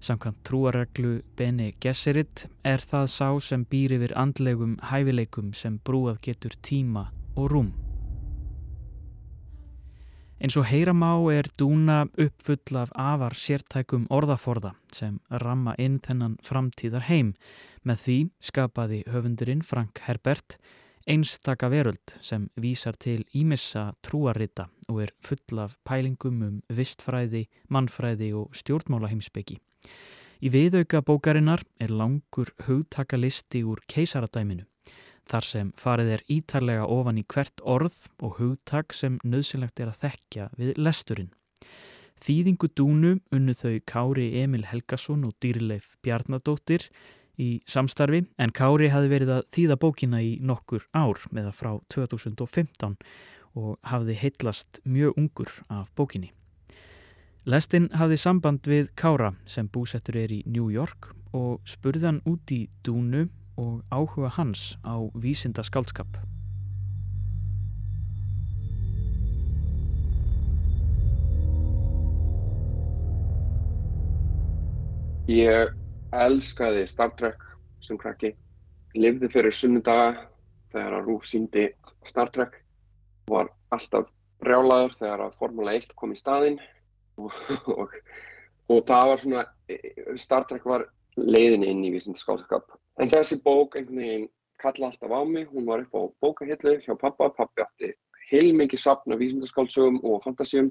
[0.00, 6.56] Samkvæmt trúareglu Bene Gesserit er það sá sem býr yfir andlegum hæfileikum sem brúað getur
[6.64, 7.68] tíma og rúm.
[10.40, 17.04] Eins og heyramá er dúna uppfull af afar sértækum orðaforða sem ramma inn þennan framtíðar
[17.10, 17.34] heim.
[17.84, 20.56] Með því skapaði höfundurinn Frank Herbert
[21.06, 28.32] einstaka veröld sem vísar til ímissa trúarrita og er full af pælingum um vistfræði, mannfræði
[28.34, 29.58] og stjórnmálaheimsbyggi.
[30.40, 34.64] Í viðauka bókarinnar er langur hugtakalisti úr keisaradæminu
[35.30, 40.00] þar sem farið er ítarlega ofan í hvert orð og hugtak sem nöðsynlegt er að
[40.06, 41.30] þekkja við lesturinn.
[42.20, 46.90] Þýðingu dúnu unnu þau Kári Emil Helgason og dýrleif Bjarnadóttir
[47.40, 52.98] í samstarfi en Kári hafi verið að þýða bókina í nokkur ár meða frá 2015
[53.58, 56.30] og hafði heitlast mjög ungur af bókinni.
[57.48, 62.52] Lestin hafði samband við Kára sem búsettur er í New York og spurði hann út
[62.52, 63.28] í dúnu
[63.60, 66.20] og áhuga hans á vísinda skaldskap.
[75.30, 75.70] Ég
[76.16, 77.42] elskaði Star Trek
[77.84, 78.34] sem krakki.
[78.98, 80.26] Livði fyrir sunnudaga
[80.72, 81.68] þegar að Rúf síndi
[82.08, 82.58] Star Trek.
[83.30, 84.10] Var alltaf
[84.42, 86.58] brjálaður þegar að Formula 1 kom í staðinn
[87.20, 87.34] og,
[87.80, 87.94] og,
[88.72, 89.46] og það var svona,
[90.18, 90.88] Star Trek var
[91.20, 92.70] leiðin inn í vísinda skaldskap
[93.00, 94.28] En þessi bók einhvern veginn
[94.60, 97.94] kalla alltaf á mig, hún var upp á bókahillu hjá pappa, pappi átti
[98.30, 100.68] heilmikið sapna vísindarskáldsögum og fantasíum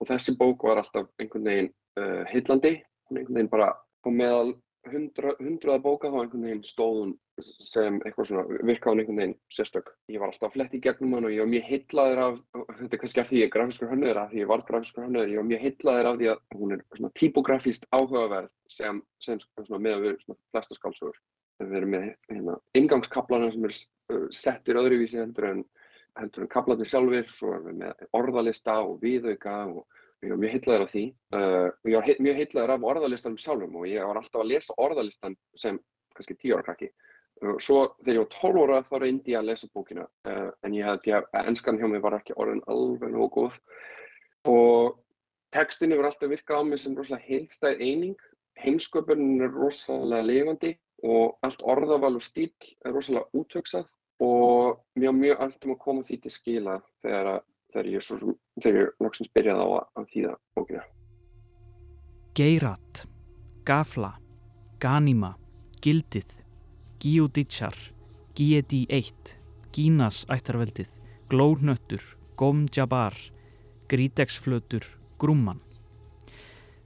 [0.00, 2.76] og þessi bók var alltaf einhvern veginn uh, heillandi,
[3.08, 4.54] hún einhvern veginn bara á meðal
[4.90, 9.92] hundra, hundraða bóka þá einhvern veginn stóðun sem eitthvað svona virkaðun einhvern veginn sérstök.
[10.10, 12.40] Ég var alltaf flett í gegnum hann og ég var mjög heillaður af,
[12.80, 15.34] þetta er kannski af því ég er grafiskur hönnöður, af því ég var grafiskur hönnöður,
[15.34, 19.84] ég var mjög heillaður af því að hún er svona typografíst áhugaverð sem, sem svona
[19.86, 21.22] með að við svona flesta skáldsögur
[21.60, 23.76] við erum með hérna, ingangskaplana sem er
[24.12, 25.64] uh, settir öðruvísi heldur en,
[26.18, 30.54] heldur en kaplanir sjálfur, svo erum við með orðalista og viðauka og ég var mjög
[30.56, 31.04] heitlaður af því.
[31.34, 34.76] Uh, ég var heit, mjög heitlaður af orðalistanum sjálfum og ég var alltaf að lesa
[34.82, 35.80] orðalistan sem
[36.16, 36.90] kannski tíu ára krakki.
[37.42, 40.76] Uh, svo þegar ég var 12 ára þá reyndi ég að lesa bókina uh, en
[40.76, 43.58] ég held ég að ennskan hjá mig var ekki orðin alveg nógu góð
[44.52, 45.00] og
[45.54, 48.16] textin hefur alltaf virkað á mig sem rosalega heilstæð eining.
[48.62, 52.50] Heimsköpunin er rosalega lifandi og allt orðaval og stíl
[52.84, 53.90] er rosalega útvegsað
[54.22, 58.80] og mér er mjög alltum að koma því til skila þegar, þegar ég, svo, þegar
[58.80, 60.84] ég loksins byrjaði á að, þýða bókina.
[62.38, 63.04] Geirat,
[63.68, 64.12] Gafla,
[64.82, 65.34] Ganima,
[65.84, 66.38] Gildið,
[67.02, 67.76] Giuditjar,
[68.38, 69.34] Giedi 1,
[69.72, 70.88] Gínas ættarveldið,
[71.28, 72.04] Glónöttur,
[72.36, 73.16] Gom Jabar,
[73.88, 74.86] Gríteksflötur,
[75.20, 75.60] Grúman.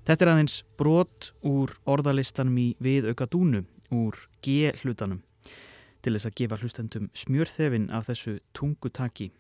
[0.06, 5.22] Þetta er aðeins brot úr orðalistanum í viðauka dúnu úr G-hlutanum
[6.02, 9.32] til þess að gefa hlustendum smjörþefin af þessu tungutaki.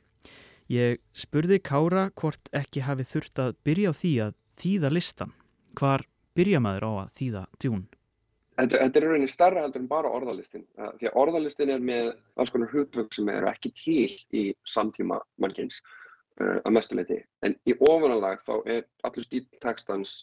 [0.72, 5.34] Ég spurði Kára hvort ekki hafi þurft að byrja á því að þýða listan.
[5.78, 6.02] Hvar
[6.34, 7.84] byrja maður á að þýða djún?
[8.56, 10.64] Þetta, þetta er rauninni starra heldur en bara orðalistin.
[10.74, 12.08] Því að orðalistin er með
[12.40, 15.78] alls konar hugtök sem eru ekki til í samtíma mannkynns
[16.40, 17.20] uh, að mestuleiti.
[17.44, 20.16] En í ofunalag þá er allur stíltekstans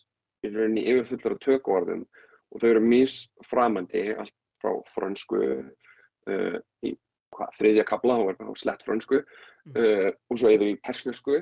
[0.43, 2.03] í rauninni yfirfullur af tökuorðum
[2.51, 6.95] og þau eru misframandi allt frá frönsku uh, í
[7.37, 9.75] hva, þriðja kabla, þá er það slett frönsku mm.
[9.75, 11.39] uh, og svo eru við persnesku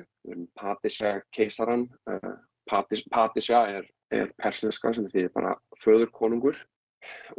[0.58, 2.34] Patisja keisaran uh,
[2.70, 6.60] Patis, Patisja er, er persneska sem þýðir bara föður konungur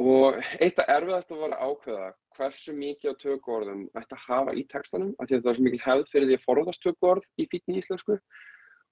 [0.02, 4.66] og eitt af erfiðast að vera ákveða hversu mikið á tökuorðum ætti að hafa í
[4.72, 7.46] textanum af því að það er svo mikil hefð fyrir því að forðast tökuorð í
[7.52, 8.18] fítni íslensku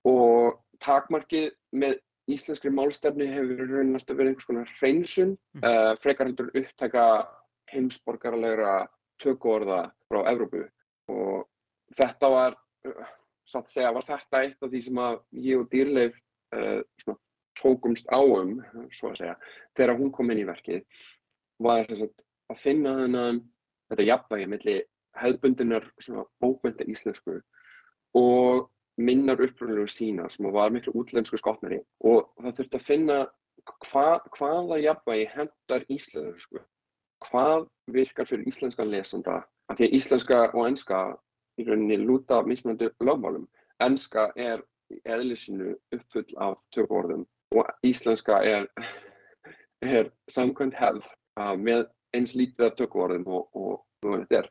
[0.07, 1.51] og takmarkið
[1.83, 1.99] með
[2.31, 5.63] íslenskri málstefni hefur raunin alltaf verið einhvers konar hreinsun, mm.
[5.65, 7.05] uh, frekar heldur upptaka
[7.71, 8.75] heimsborgarlegra
[9.21, 10.65] tökuorða frá Evrópu
[11.11, 11.47] og
[11.97, 13.13] þetta var, uh,
[13.49, 15.17] satt að segja, var þetta eitt af því sem að
[15.47, 16.19] ég og Dýrleif
[16.55, 17.15] uh,
[17.61, 18.59] tókumst áum,
[18.93, 19.37] svo að segja,
[19.77, 20.85] þegar hún kom inn í verkið,
[21.61, 23.41] var þess að, finna þennan,
[23.91, 24.81] þetta jafnvægi millir
[25.21, 25.87] hefðbundunar
[26.41, 27.37] bókmynda íslensku
[28.17, 28.69] og
[29.01, 33.17] minnar uppröðulegur sínar sem var miklu útlensku skotnari og það þurfti að finna
[33.87, 36.61] hva, hvaða jafnvægi hendar íslensku.
[37.25, 41.01] Hvað virkar fyrir íslenska lesanda, af því að íslenska og enska
[41.59, 43.47] í rauninni lúta mismunandi lögmálum.
[43.81, 44.63] Enska er
[45.07, 48.67] eðlisínu uppfull af tökuorðum og íslenska er,
[49.81, 51.07] er samkvæmt hefð
[51.59, 54.49] með eins lítið af tökuorðum og, og, og þetta er.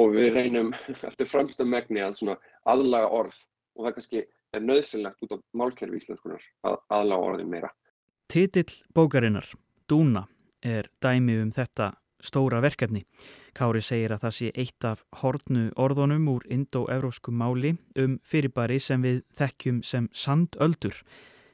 [0.00, 0.72] Og við reynum
[1.08, 3.36] eftir framstum megni að aðlaga orð
[3.76, 7.72] og það kannski er nöðsynlegt út á málkerfi íslenskunar að aðláða orðin meira.
[8.32, 9.48] Titill bókarinnar,
[9.88, 10.26] Dúna,
[10.64, 11.90] er dæmi um þetta
[12.22, 13.02] stóra verkefni.
[13.54, 19.02] Kári segir að það sé eitt af hornu orðunum úr indo-evrósku máli um fyrirbæri sem
[19.02, 21.02] við þekkjum sem sandöldur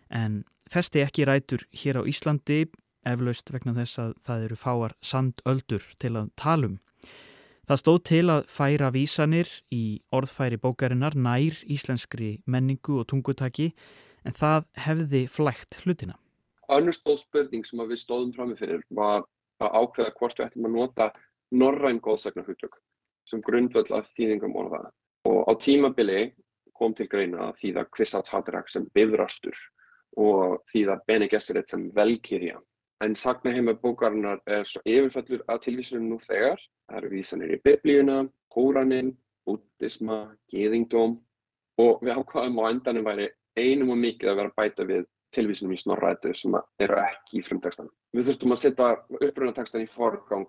[0.09, 2.67] en festi ekki rætur hér á Íslandi
[3.09, 6.79] eflaust vegna þess að það eru fáar sandöldur til að talum.
[7.69, 13.73] Það stóð til að færa vísanir í orðfæri bókarinnar nær íslenskri menningu og tungutaki
[14.25, 16.17] en það hefði flægt hlutina.
[16.73, 19.27] Önnur stóð spurning sem við stóðum framifyrir var
[19.65, 21.09] að ákveða hvort við ættum að nota
[21.63, 22.77] norræn góðsagnarhutök
[23.29, 24.89] sem grundvöld af þýðingum orða.
[25.29, 26.33] Og á tímabili
[26.79, 29.57] kom til greina að þýða Kvissats Hadarak sem bifrastur
[30.17, 32.59] og þýða Bene Gesserit sem velkýrja.
[33.05, 36.59] En sagnaheima bókarinnar er svo yfirfællur að tilvísunum nú þegar.
[36.89, 39.13] Það eru vísanir í biblíuna, kóraninn,
[39.47, 41.19] bútisma, geðingdóm
[41.79, 43.29] og við ákvaðum á endanum væri
[43.59, 45.07] einum og mikið að vera að bæta við
[45.37, 47.91] tilvísunum í snorrætu sem eru ekki í frumtekstan.
[48.17, 50.49] Við þurftum að setja upprunatekstan í forgang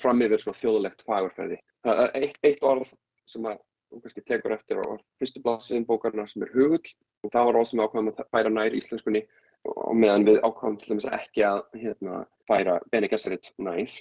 [0.00, 1.60] fram yfir þjóðlegt fagurferði.
[1.84, 2.90] Það er eitt, eitt orð
[3.30, 3.62] sem að
[3.94, 4.86] og kannski tekur eftir á
[5.20, 6.82] fyrstu blaðsviðin bókarna sem er hugull
[7.24, 9.22] og það var orð sem ákvaðum að færa nær íslenskunni
[9.70, 13.94] og meðan við ákvæmum til dæmis ekki að hérna, færa Bene Gesserit nær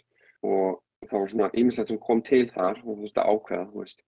[0.43, 3.83] og þá var svona ímislegt sem kom til þar og þú veist að ákveða þú
[3.83, 4.03] veist,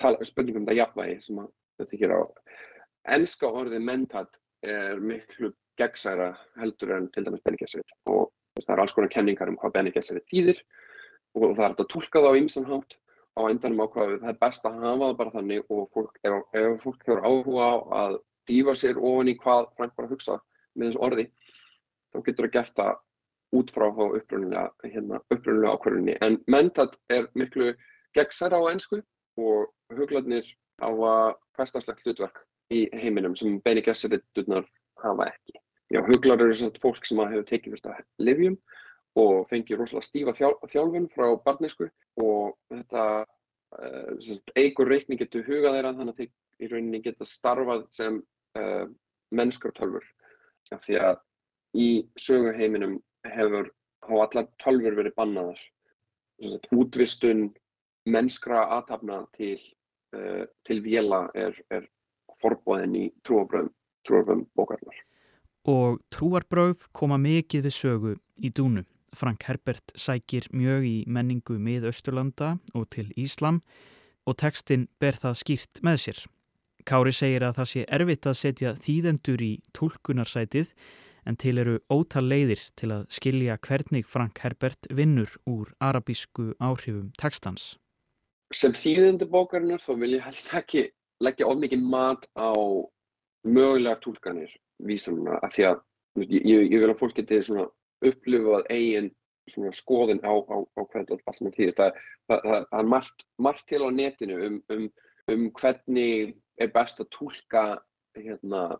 [0.00, 2.22] tala, spurningum um það jafnvægi sem að þetta ekki er á
[3.18, 8.82] ennska orðið mentat er miklu gegnsæra heldur en til dæmis Bene Gesserit og það er
[8.82, 10.62] alls konar kenningar um hvað Bene Gesserit þýðir
[11.38, 12.96] og það er að tólka það á ýmsan hátt.
[13.38, 16.80] Á endanum ákvæðu það er best að hafa það bara þannig og fólk, ef, ef
[16.82, 18.16] fólk hefur áhuga á að
[18.50, 20.38] dýfa sér ofan í hvað Frank var að hugsa
[20.74, 21.26] með þessu orði
[22.08, 22.96] þá getur það gert það
[23.58, 25.20] út frá þá upprunulega hérna,
[25.72, 27.70] ákvarðunni en mentat er miklu
[28.16, 29.00] gegnsæra á ennsku
[29.38, 30.50] og huglarnir
[30.82, 32.42] á að hverstarslegt hlutverk
[32.74, 34.66] í heiminum sem Bene Gesserit-durnar
[35.02, 35.56] hafa ekki.
[35.88, 38.58] Já, huglar eru svona fólk sem hefur tekið fyrst að livjum
[39.18, 40.34] og fengið rosalega stífa
[40.68, 41.88] þjálfun frá barnisku
[42.20, 47.86] og þetta uh, eigur reikning getur hugað þeirra þannig að þeir í rauninni geta starfað
[47.94, 48.20] sem
[48.58, 48.84] uh,
[49.32, 50.04] mennskar tölfur
[50.74, 51.18] af því að
[51.78, 51.88] í
[52.20, 52.98] söguheiminum
[53.28, 53.72] hefur
[54.04, 55.64] á allar tölfur verið bannaðar
[56.76, 57.48] útvistun
[58.08, 59.56] mennskra aðtapna til,
[60.16, 61.88] uh, til vila er, er
[62.42, 63.72] forbóðin í trúarbröðum,
[64.06, 65.02] trúarbröðum bókarnar.
[65.68, 68.84] Og trúarbröð koma mikið við sögu í dúnu.
[69.16, 73.62] Frank Herbert sækir mjög í menningu mið Östurlanda og til Íslam
[74.28, 76.20] og tekstinn ber það skýrt með sér.
[76.88, 80.72] Kári segir að það sé erfitt að setja þýðendur í tólkunarsætið
[81.28, 87.10] en til eru ótal leiðir til að skilja hvernig Frank Herbert vinnur úr arabísku áhrifum
[87.20, 87.76] tekstans.
[88.54, 90.86] Sem þýðendur bókarinnar þá vil ég helst ekki
[91.24, 92.50] leggja of mikið mat á
[93.46, 95.80] mögulega tólkanir vísanuna af því að
[96.22, 97.40] ég, ég, ég vil að fólk geti
[98.08, 99.10] upplifað eigin
[99.74, 101.74] skoðin á, á, á hvernig allt sem þýðir.
[101.78, 104.84] Það, það, það, það er margt, margt til á netinu um, um,
[105.32, 107.64] um hvernig er best að tólka
[108.18, 108.78] hérna,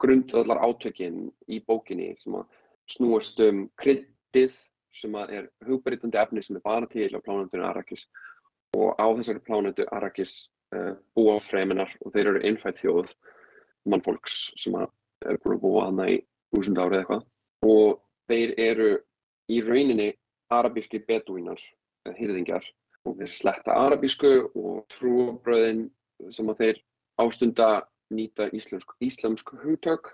[0.00, 2.48] grundvallar átökin í bókinni sem að
[2.90, 4.56] snúast um kryddið
[4.96, 8.08] sem að er hugbreytandi efni sem er bara til á plánundinu Arrakis
[8.76, 13.12] og á þessari plánundu Arrakis uh, búa freyminar og þeir eru innfætt þjóð
[13.88, 16.18] mannfólks sem er búin að búa hana í
[16.54, 17.24] þúsund árið eitthvað
[17.68, 18.00] og
[18.30, 18.90] þeir eru
[19.48, 20.08] í rauninni
[20.52, 21.60] arabíski bedúinar,
[22.16, 22.64] hýrðingjar
[23.08, 25.86] og þeir sletta arabísku og trúabröðin
[26.34, 26.82] sem að þeir
[27.22, 27.68] ástunda
[28.14, 30.12] nýta íslamsk, íslamsk hugtök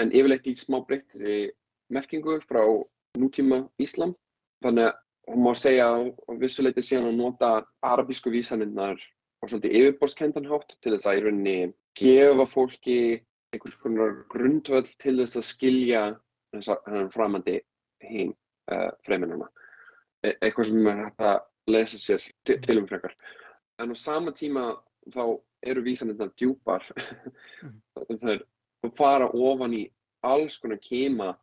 [0.00, 1.50] en yfirleitt í smá breyttri
[1.92, 2.62] merkingu frá
[3.18, 4.14] nútíma Íslam.
[4.64, 4.98] Þannig að
[5.30, 5.98] hún má segja á
[6.40, 7.50] vissuleiti síðan að nota
[7.84, 9.00] arabísku vísaninnar
[9.40, 11.56] á svolítið yfirborðskendanhátt til þess að í rauninni
[11.96, 12.98] gefa fólki
[13.54, 16.02] einhvers konar grundvöld til þess að skilja
[16.54, 17.56] þess að framandi
[18.04, 18.34] hinn
[18.72, 19.48] uh, fremjunarna.
[20.24, 21.38] E eitthvað sem er hægt að
[21.72, 23.16] lesa sér til um frekar.
[23.80, 24.74] En á sama tíma
[25.08, 25.24] þá
[25.66, 26.84] eru vísanirnar djúpar
[28.22, 28.44] það
[28.96, 29.84] fara ofan í
[30.26, 31.34] alls konar kema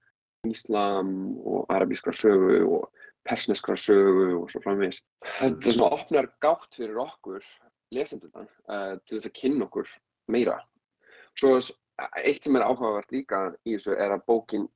[0.48, 1.10] Íslam
[1.44, 2.92] og arabískra sögu og
[3.28, 5.02] persneskra sögu og svo framvegis.
[5.40, 7.44] Þetta er svona opnar gátt fyrir okkur
[7.96, 9.92] lesendurna uh, til þess að kynna okkur
[10.32, 10.58] meira.
[11.38, 11.58] Svo
[12.24, 14.68] eitt sem er áhugavert líka í þessu er að bókin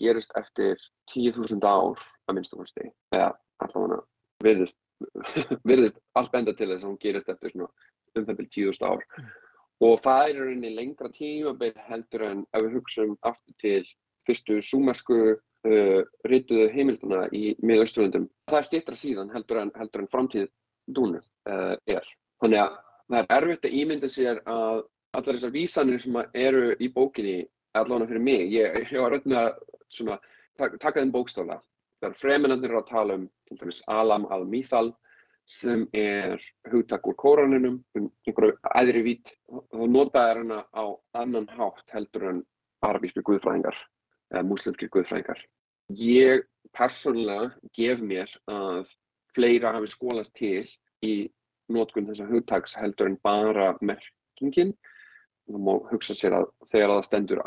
[0.00, 0.78] gerist eftir
[1.12, 4.00] 10.000 ár að minnstakosti eða allavega
[4.44, 4.78] virðist,
[5.68, 7.68] virðist allt benda til þess að hún gerist eftir svona
[8.16, 9.26] um það byrjum tíðust ár mm.
[9.86, 13.82] og það er rauninni lengra tímabil heldur en ef við hugsaum aftur til
[14.26, 18.28] fyrstu súmersku uh, rituðu heimilduna í miðausturlundum.
[18.50, 20.50] Það er stittra síðan heldur en, heldur en framtíð
[20.90, 22.12] dúnu uh, er.
[22.40, 22.76] Þannig að
[23.10, 24.82] það er erfitt að ímynda sér að
[25.18, 27.40] allar þessar vísanir sem eru í bókinni,
[27.74, 31.60] allavega fyrir mig, ég, ég var rauninni að taka þeim bókstála
[32.00, 34.92] þegar freminandir eru að tala um til dæmis alam al-mithal
[35.50, 40.84] sem er hugtak úr kóraninum um einhverju aðri vít þá nota er hana á
[41.18, 42.44] annan hátt heldur en
[42.86, 43.76] arabíski guðfræðingar
[44.30, 45.40] eða muslimski guðfræðingar.
[45.98, 48.92] Ég persónulega gef mér að
[49.34, 50.62] fleira hafi skólast til
[51.02, 51.14] í
[51.74, 54.74] nótkunn þessa hugtaks heldur en bara merkingin.
[55.50, 57.42] Það má hugsa sér að þegar það stendur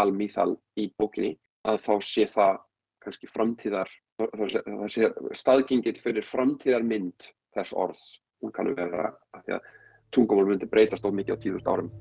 [0.00, 1.34] al-mithal í bókinni
[1.68, 2.60] að þá sé það
[3.02, 8.06] kannski framtíðar, það sé staðgengið fyrir framtíðar mynd þess orðs.
[8.42, 9.68] Hún kannu vera að því að
[10.14, 11.92] tungumál myndi breytast of mikið á tíðust árum.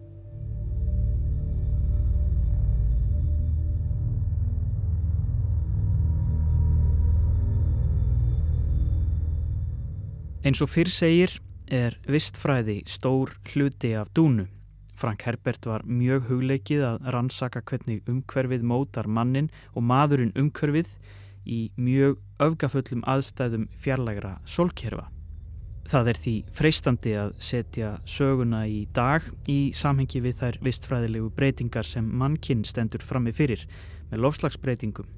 [10.42, 11.38] Eins og fyrr segir
[11.72, 14.48] er vistfræði stór hluti af dúnu.
[14.96, 20.92] Frank Herbert var mjög hugleikið að rannsaka hvernig umhverfið mótar mannin og maðurinn umhverfið
[21.48, 25.08] í mjög öfgafullum aðstæðum fjarlægra solkerfa.
[25.90, 31.88] Það er því freistandi að setja söguna í dag í samhengi við þær vistfræðilegu breytingar
[31.88, 33.66] sem mannkinn stendur frammi fyrir
[34.12, 35.10] með lofslagsbreytingum.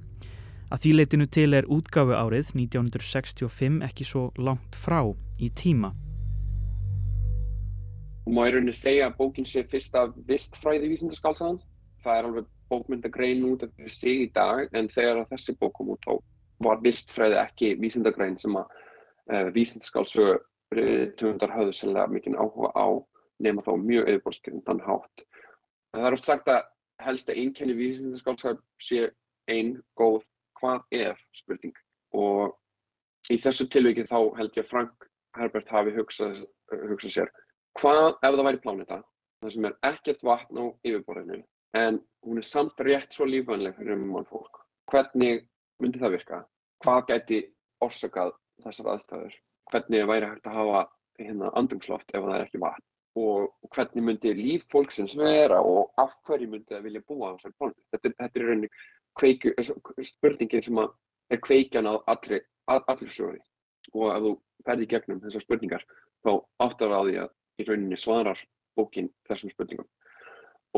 [0.72, 5.04] Að því leitinu til er útgáfu árið 1965 ekki svo langt frá
[5.38, 5.92] í tíma.
[8.24, 11.60] Og má ég rauninni segja að bókin sé fyrsta vistfræði vísindaskálsaðan.
[12.04, 15.92] Það er alveg bókmyndagrein út af því sig í dag en þegar þessi bók kom
[15.94, 16.16] út þá
[16.64, 18.72] var vistfræði ekki vísindagrein sem að
[19.32, 20.38] uh, vísindaskálsögu
[20.74, 22.88] rithöfundar höfðu sérlega mikinn áhuga á
[23.44, 25.26] nema þá mjög auðvitað hátt.
[25.94, 26.64] Það er oft sagt að
[27.04, 29.10] helsta einkenni vísindaskálskap sé
[29.52, 30.24] einn góð
[30.60, 31.76] hvað ef spurning
[32.16, 32.56] og
[33.34, 37.34] í þessu tilvikið þá held ég að Frank Herbert hafi hugsað, hugsað sér
[37.80, 39.00] hvað ef það væri pláneta
[39.44, 41.42] það sem er ekkert vatn á yfirborðinu
[41.80, 44.62] en hún er samt rétt svo lífvænleg fyrir mann fólk.
[44.92, 45.48] Hvernig
[45.82, 46.44] myndi það virka?
[46.84, 47.40] Hvað gæti
[47.84, 49.42] orsakað þessar aðstæður?
[49.72, 50.82] hvernig væri hægt að hafa
[51.20, 52.86] hérna, andrumsloft ef það er ekki vatn
[53.24, 57.58] og hvernig myndi líf fólksins vera og af hverju myndi það vilja búa á þessari
[57.60, 57.76] plánu.
[57.94, 58.70] Þetta, þetta er rauninni
[59.20, 59.54] kveikju,
[60.10, 62.42] spurningin sem er kveikjan á allri,
[63.06, 63.42] söguri
[63.94, 64.34] og ef þú
[64.66, 65.86] ferði gegnum þessar spurningar
[66.26, 66.32] þá
[66.66, 68.40] áttar á því að í rauninni svarar
[68.78, 69.90] bókin þessum spurningum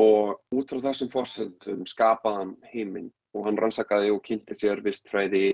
[0.00, 5.46] og út frá þessum fórsendum skapaðan heiminn og hann rannsakaði og kynnti sér vistfræði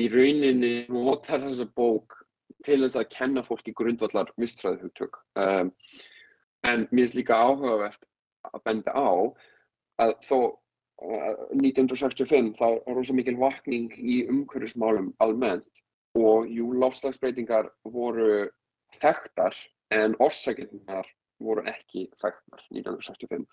[0.00, 2.16] í rauninni notar þessa bók
[2.64, 5.20] til þess að kenna fólki grundvallar vistfræði hugtök.
[5.40, 5.72] Um,
[6.66, 8.02] en mér finnst líka áhugavert
[8.50, 9.12] að benda á
[10.04, 15.84] að þó uh, 1965 þá er rosa mikil vakning í umhverfismálum almennt
[16.18, 18.48] og jú, láfslagsbreytingar voru
[18.96, 19.56] þekktar
[19.94, 21.08] en orsakirnar
[21.40, 23.46] voru ekki þekktar 1965.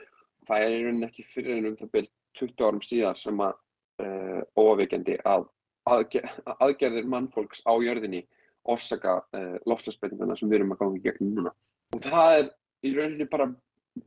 [0.47, 3.55] Það er í rauninni ekki fyrir en um það byrjt 20 árum síðar sem að
[4.03, 5.47] uh, óafveikjandi að
[5.88, 8.25] aðgerðir mannfólks á jörðinni
[8.67, 11.53] orsaka uh, loftslagsbreytingana sem við erum að ganga í gegnum núna.
[11.95, 12.49] Og það er
[12.83, 13.47] í rauninni bara,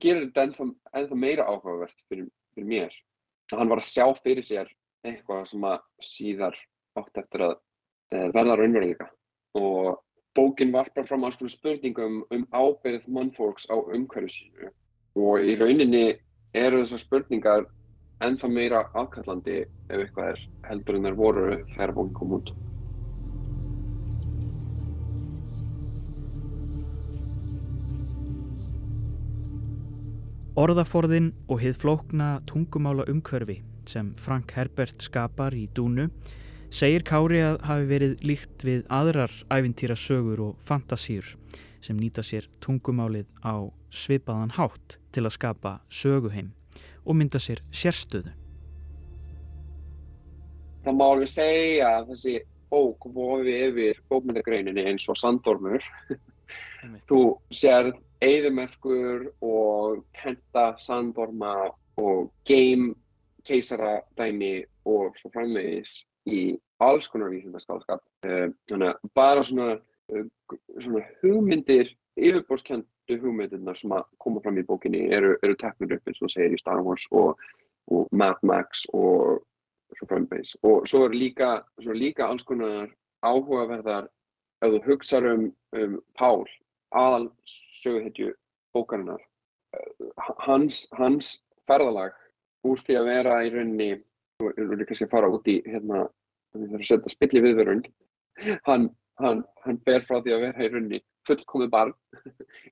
[0.03, 0.69] gerir þetta ennþá,
[1.01, 2.99] ennþá meira áhugavert fyrir, fyrir mér.
[3.57, 4.71] Hann var að sjá fyrir sér
[5.09, 6.61] eitthvað sem að síðar
[7.01, 9.09] átt eftir að uh, verða raunveruleika.
[9.59, 9.97] Og
[10.35, 14.71] bókin varpar fram alls konar spurningum um ábyrð mannfólks á umhverju sínu.
[15.19, 16.07] Og í rauninni
[16.55, 17.67] eru þessar spurningar
[18.23, 22.53] ennþá meira aðkallandi ef eitthvað er heldur en þær voru þegar bókin kom út.
[30.61, 36.11] Orðaforðin og hið flókna tungumála umkörfi sem Frank Herbert skapar í dúnu
[36.71, 41.27] segir Kári að hafi verið líkt við aðrar æfintýra sögur og fantasýr
[41.83, 46.53] sem nýta sér tungumálið á svipaðan hátt til að skapa söguheim
[47.05, 48.31] og mynda sér sérstöðu.
[50.85, 52.35] Það má alveg segja að þessi
[52.71, 55.83] bók vofi yfir bókmyndagreininni eins og sandormur.
[57.11, 57.91] Þú sér
[58.23, 62.95] eðimerkur og henta sandorma og game
[63.49, 68.03] keisaradæmi og svo framvegis í alls konar vísindarskálskap.
[68.27, 69.81] Eh, þannig að bara svona,
[70.13, 70.25] eh,
[70.79, 76.23] svona hugmyndir, yfirbórskjöndu hugmyndirnar sem að koma fram í bókinni eru, eru teknur upp eins
[76.23, 77.39] og segir í Star Wars og,
[77.91, 79.43] og Mad Max og
[79.97, 80.57] svo framvegis.
[80.63, 82.91] Og svo er líka, svo er líka alls konar
[83.27, 84.09] áhugaverðar
[84.63, 85.47] ef þú hugsaður um,
[85.77, 86.45] um Pál
[86.91, 88.33] aðal söguhetju
[88.75, 89.23] bókarinnar
[90.45, 91.39] hans, hans
[91.71, 92.15] ferðalag
[92.67, 93.91] úr því að vera í rauninni
[94.57, 96.07] erum kannski að fara út í hérna,
[96.55, 97.85] það er að setja spilli viðverun
[98.69, 98.89] hann,
[99.21, 101.97] hann, hann ber frá því að vera í rauninni fullkomið barn.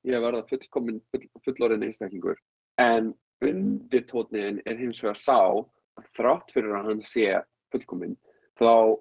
[0.07, 2.39] Í að verða fullkomin full, fullorinn einstaklingur.
[2.81, 3.13] En
[3.45, 7.29] undirtótnin er hins vegar sá að þrátt fyrir að hann sé
[7.73, 8.17] fullkomin
[8.59, 8.97] þá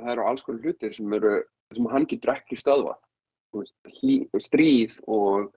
[0.00, 1.38] það eru alls konar hlutir sem eru
[1.76, 2.98] sem hann getur ekki stöðvað.
[4.40, 5.50] Stríð og,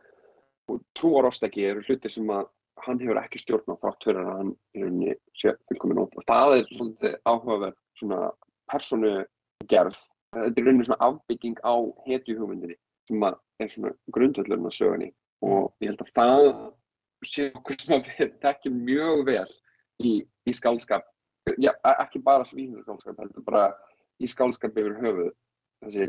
[0.69, 2.47] og trúarofstæki eru hlutir sem að
[2.85, 6.67] hann hefur ekki stjórn á þátt fyrir að hann er unni fylgkominn og það er
[6.71, 8.19] svolítið áhugaverð svona
[8.71, 9.13] personu
[9.71, 9.99] gerð
[10.35, 11.75] þetta er rauninni svona afbygging á
[12.07, 12.77] hetjuhugmyndinni
[13.09, 15.09] sem er svona grundvöldurinn að sögani
[15.43, 16.47] og ég held að það
[17.27, 19.49] sé okkur sem að við tekjum mjög vel
[20.03, 21.07] í, í skálskap
[21.59, 23.63] Já, ekki bara svíðinskálskap heldur bara
[24.23, 25.31] í skálskap yfir höfuð.
[25.83, 26.07] Þessi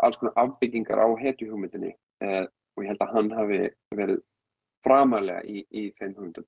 [0.00, 1.92] alls konar afbyggingar á hetjuhugmyndinni
[2.24, 2.46] eh,
[2.76, 3.58] og ég held að hann hafi
[3.98, 4.22] verið
[4.86, 6.46] framalega í, í þeim hugmyndum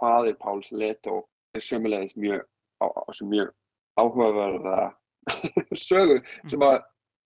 [0.00, 1.22] Fadir Páls Leto
[1.54, 2.44] er sömulegis mjög,
[2.82, 3.52] á, á, mjög
[4.00, 4.92] áhugaverða
[5.76, 6.18] sögu
[6.50, 6.78] sem að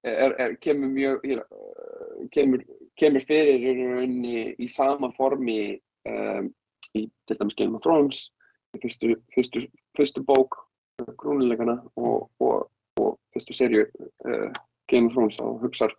[0.07, 1.24] er, er, kemur mjög
[2.35, 2.62] kemur,
[2.99, 3.66] kemur fyrir
[4.05, 5.77] í, í sama formi
[6.09, 6.51] um,
[6.97, 8.27] í til dæmis Game of Thrones
[8.83, 9.64] fyrstu, fyrstu,
[9.97, 10.59] fyrstu bók
[11.20, 12.68] grúnilegana og, og,
[13.01, 13.87] og fyrstu serju
[14.27, 14.51] uh,
[14.91, 15.97] Game of Thrones og hugsaður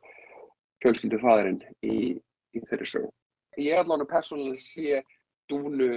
[0.84, 2.18] fjölskyldu fæðurinn í,
[2.54, 3.10] í þeirri sögu.
[3.58, 5.02] Ég allavega persónulega sé
[5.50, 5.96] dúnu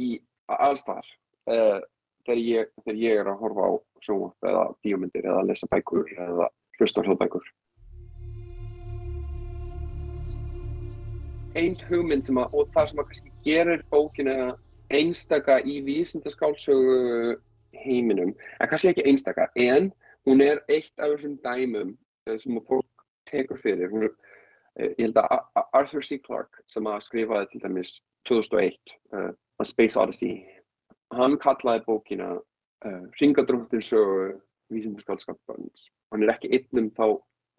[0.00, 0.14] í
[0.48, 1.04] allstar
[1.50, 1.82] uh,
[2.24, 3.72] þegar, ég, þegar ég er að horfa á
[4.06, 7.50] sjónvart eða bíómyndir eða að lesa bækur eða hlusta hljóðbækur.
[11.56, 14.36] Einn hugmynd sem að, og það sem að kannski gerir bókina
[14.92, 17.36] einstaka í vísindaskálsögu
[17.76, 19.90] heiminum, en kannski ekki einstaka, en
[20.28, 21.94] hún er eitt af þessum dæmum
[22.28, 23.90] eh, sem fólk tekur fyrir.
[23.92, 24.25] Hún er, eh,
[24.80, 26.18] ég held að Arthur C.
[26.22, 27.96] Clarke sem að skrifaði til dæmis
[28.28, 30.42] 2001, uh, A Space Odyssey,
[31.16, 34.34] hann kallaði bókina uh, Ringadróttinsögu
[34.74, 35.88] vísindaskálskapans.
[36.12, 37.06] Hann er ekki einn um þá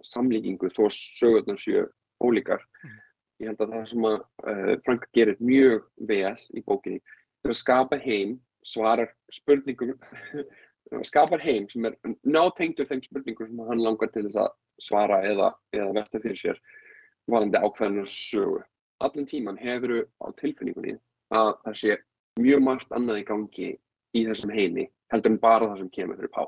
[0.06, 1.88] samlíkingu þó sögurnar séu
[2.24, 2.62] ólíkar.
[2.84, 2.98] Mm.
[3.42, 7.02] Ég held að það sem að uh, Frank gerir mjög vel í bókinni
[7.46, 8.38] til að skapa heim
[8.68, 9.96] svarar spurningum
[11.08, 14.50] skapar heim sem er nátengtur þeim spurningum sem hann langar til þess að
[14.82, 16.60] svara eða, eða verða fyrir sér
[17.32, 18.62] varandi ákveðinu sögu.
[19.04, 20.96] Allan tíman hefur við á tilfinningunni
[21.36, 21.98] að það sé
[22.42, 23.70] mjög margt annað í gangi
[24.18, 26.48] í þessum heimi heldur en bara það sem kemur fyrir Pál.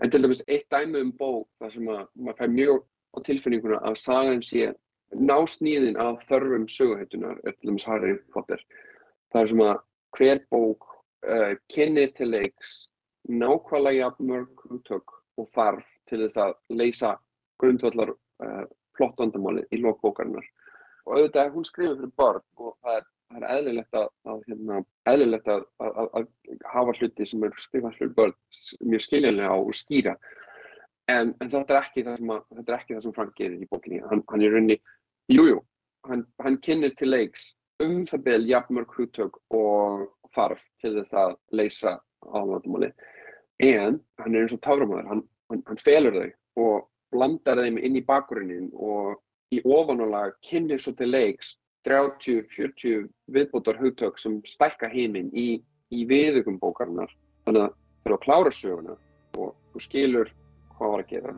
[0.00, 2.78] En til dæmis eitt dæmi um bók þar sem að maður fær mjög
[3.10, 4.70] á tilfinninguna að sagan sé
[5.10, 8.62] násnýðin af þörfum söguhettunar er til dæmis Harry Potter.
[9.32, 9.76] Það er sem að
[10.16, 10.86] hver bók
[11.26, 12.76] uh, kynni til leiks
[13.28, 17.14] nákvæmlega mörg hugtök og þarf til þess að leysa
[17.60, 18.64] grundvallar uh,
[18.98, 20.46] plottandamáli í lokbókarinnar.
[21.06, 24.42] Og auðvitað er hún skrifið fyrir börn og það er, það er eðlilegt, að, að,
[24.48, 24.82] hérna,
[25.12, 26.28] eðlilegt að, að
[26.74, 28.36] hafa hluti sem er skrifað fyrir börn
[28.92, 30.16] mjög skiljanlega og skýra.
[31.10, 34.02] En, en þetta er ekki það sem, sem Frank gerir í bókinni.
[34.10, 34.76] Hann, hann er raunni,
[35.32, 35.62] jújú,
[36.06, 41.34] hann, hann kynir til leiks um það byrj jafnmörg húttök og þarf til þess að
[41.56, 41.96] leysa
[42.28, 42.92] álandamáli.
[43.64, 46.28] En hann er eins og táframöður, hann, hann, hann felur þau
[46.60, 49.18] og blandar þeim inn í bakgrunnin og
[49.54, 51.56] í ofanálag kynir svo til leiks
[51.88, 57.10] 30-40 viðbútar húttök sem stækka heiminn í, í viðugum bókarinnar.
[57.46, 58.96] Þannig að það er að klára söguna
[59.40, 60.32] og þú skilur
[60.76, 61.34] hvað var að gera.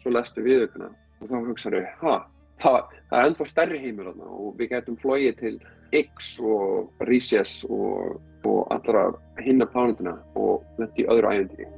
[0.00, 0.88] Svo lestu viðuguna
[1.20, 2.14] og þá hugsaður þau, hæ,
[2.62, 5.54] það, það er ennþá stærri heimur og við getum flóið til
[5.92, 8.16] X og Rísjas og,
[8.48, 9.10] og allra
[9.44, 11.68] hinna plánundina og þetta í öðru æfindi.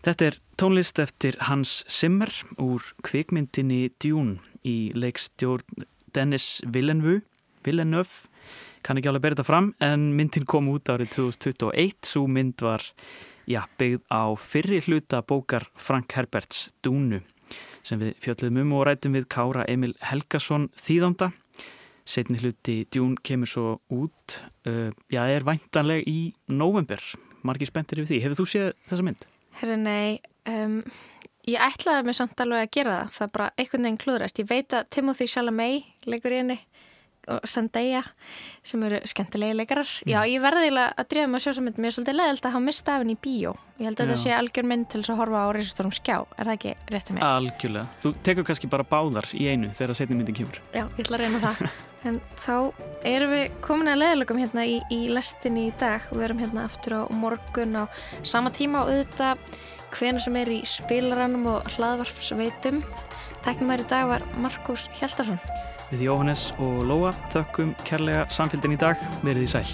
[0.00, 5.84] Þetta er tónlist eftir Hans Zimmer úr kvikmyndinni Dune í leikstjórn
[6.16, 7.20] Dennis Villeneuve,
[7.66, 8.30] Villeneuve.
[8.80, 12.86] Kann ekki alveg berita fram en myndin kom út árið 2021 svo mynd var
[13.44, 17.20] já, byggð á fyrri hluta bókar Frank Herberts Dúnu
[17.84, 21.28] sem við fjöldluðum um og rætum við Kára Emil Helgason þýðanda.
[22.08, 27.04] Setni hluti Dún kemur svo út uh, já, er væntanleg í november
[27.44, 29.28] margir spenntir yfir því, hefur þú séð þessa mynd?
[29.58, 30.78] Herri, nei, um,
[31.50, 33.12] ég ætlaði mig samt alveg að gera það.
[33.16, 34.42] Það er bara einhvern veginn klúðrast.
[34.42, 36.58] Ég veit að Timothy Chalamet leikur í henni
[37.28, 38.02] og Zendaya
[38.66, 39.90] sem eru skemmtilegi leikarar.
[40.04, 40.12] Mm.
[40.12, 41.80] Já, ég verði að dríða með sjósamönd.
[41.80, 43.52] Mér er svolítið leðilt að hafa mista af henni í bíó.
[43.80, 46.16] Ég held að þetta sé algjör mynd til að horfa á reysastórum skjá.
[46.36, 47.24] Er það ekki réttið mig?
[47.28, 48.00] Algjörlega.
[48.04, 50.60] Þú tekur kannski bara báðar í einu þegar setni myndin kemur.
[50.74, 51.64] Já, ég ætla að reyna það.
[52.00, 52.72] En þá
[53.04, 56.06] erum við komin að leðalögum hérna í, í lestinni í dag.
[56.08, 57.84] Við erum hérna aftur á morgun á
[58.24, 59.42] sama tíma og auðvitað
[59.98, 62.80] hvena sem er í spilarannum og hlaðvarpsveitum.
[63.44, 65.68] Tæknumæri dag var Markus Hjaldarsson.
[65.90, 69.70] Við Jóhannes og Lóa þökkum kærlega samfélgin í dag, verið í sæl.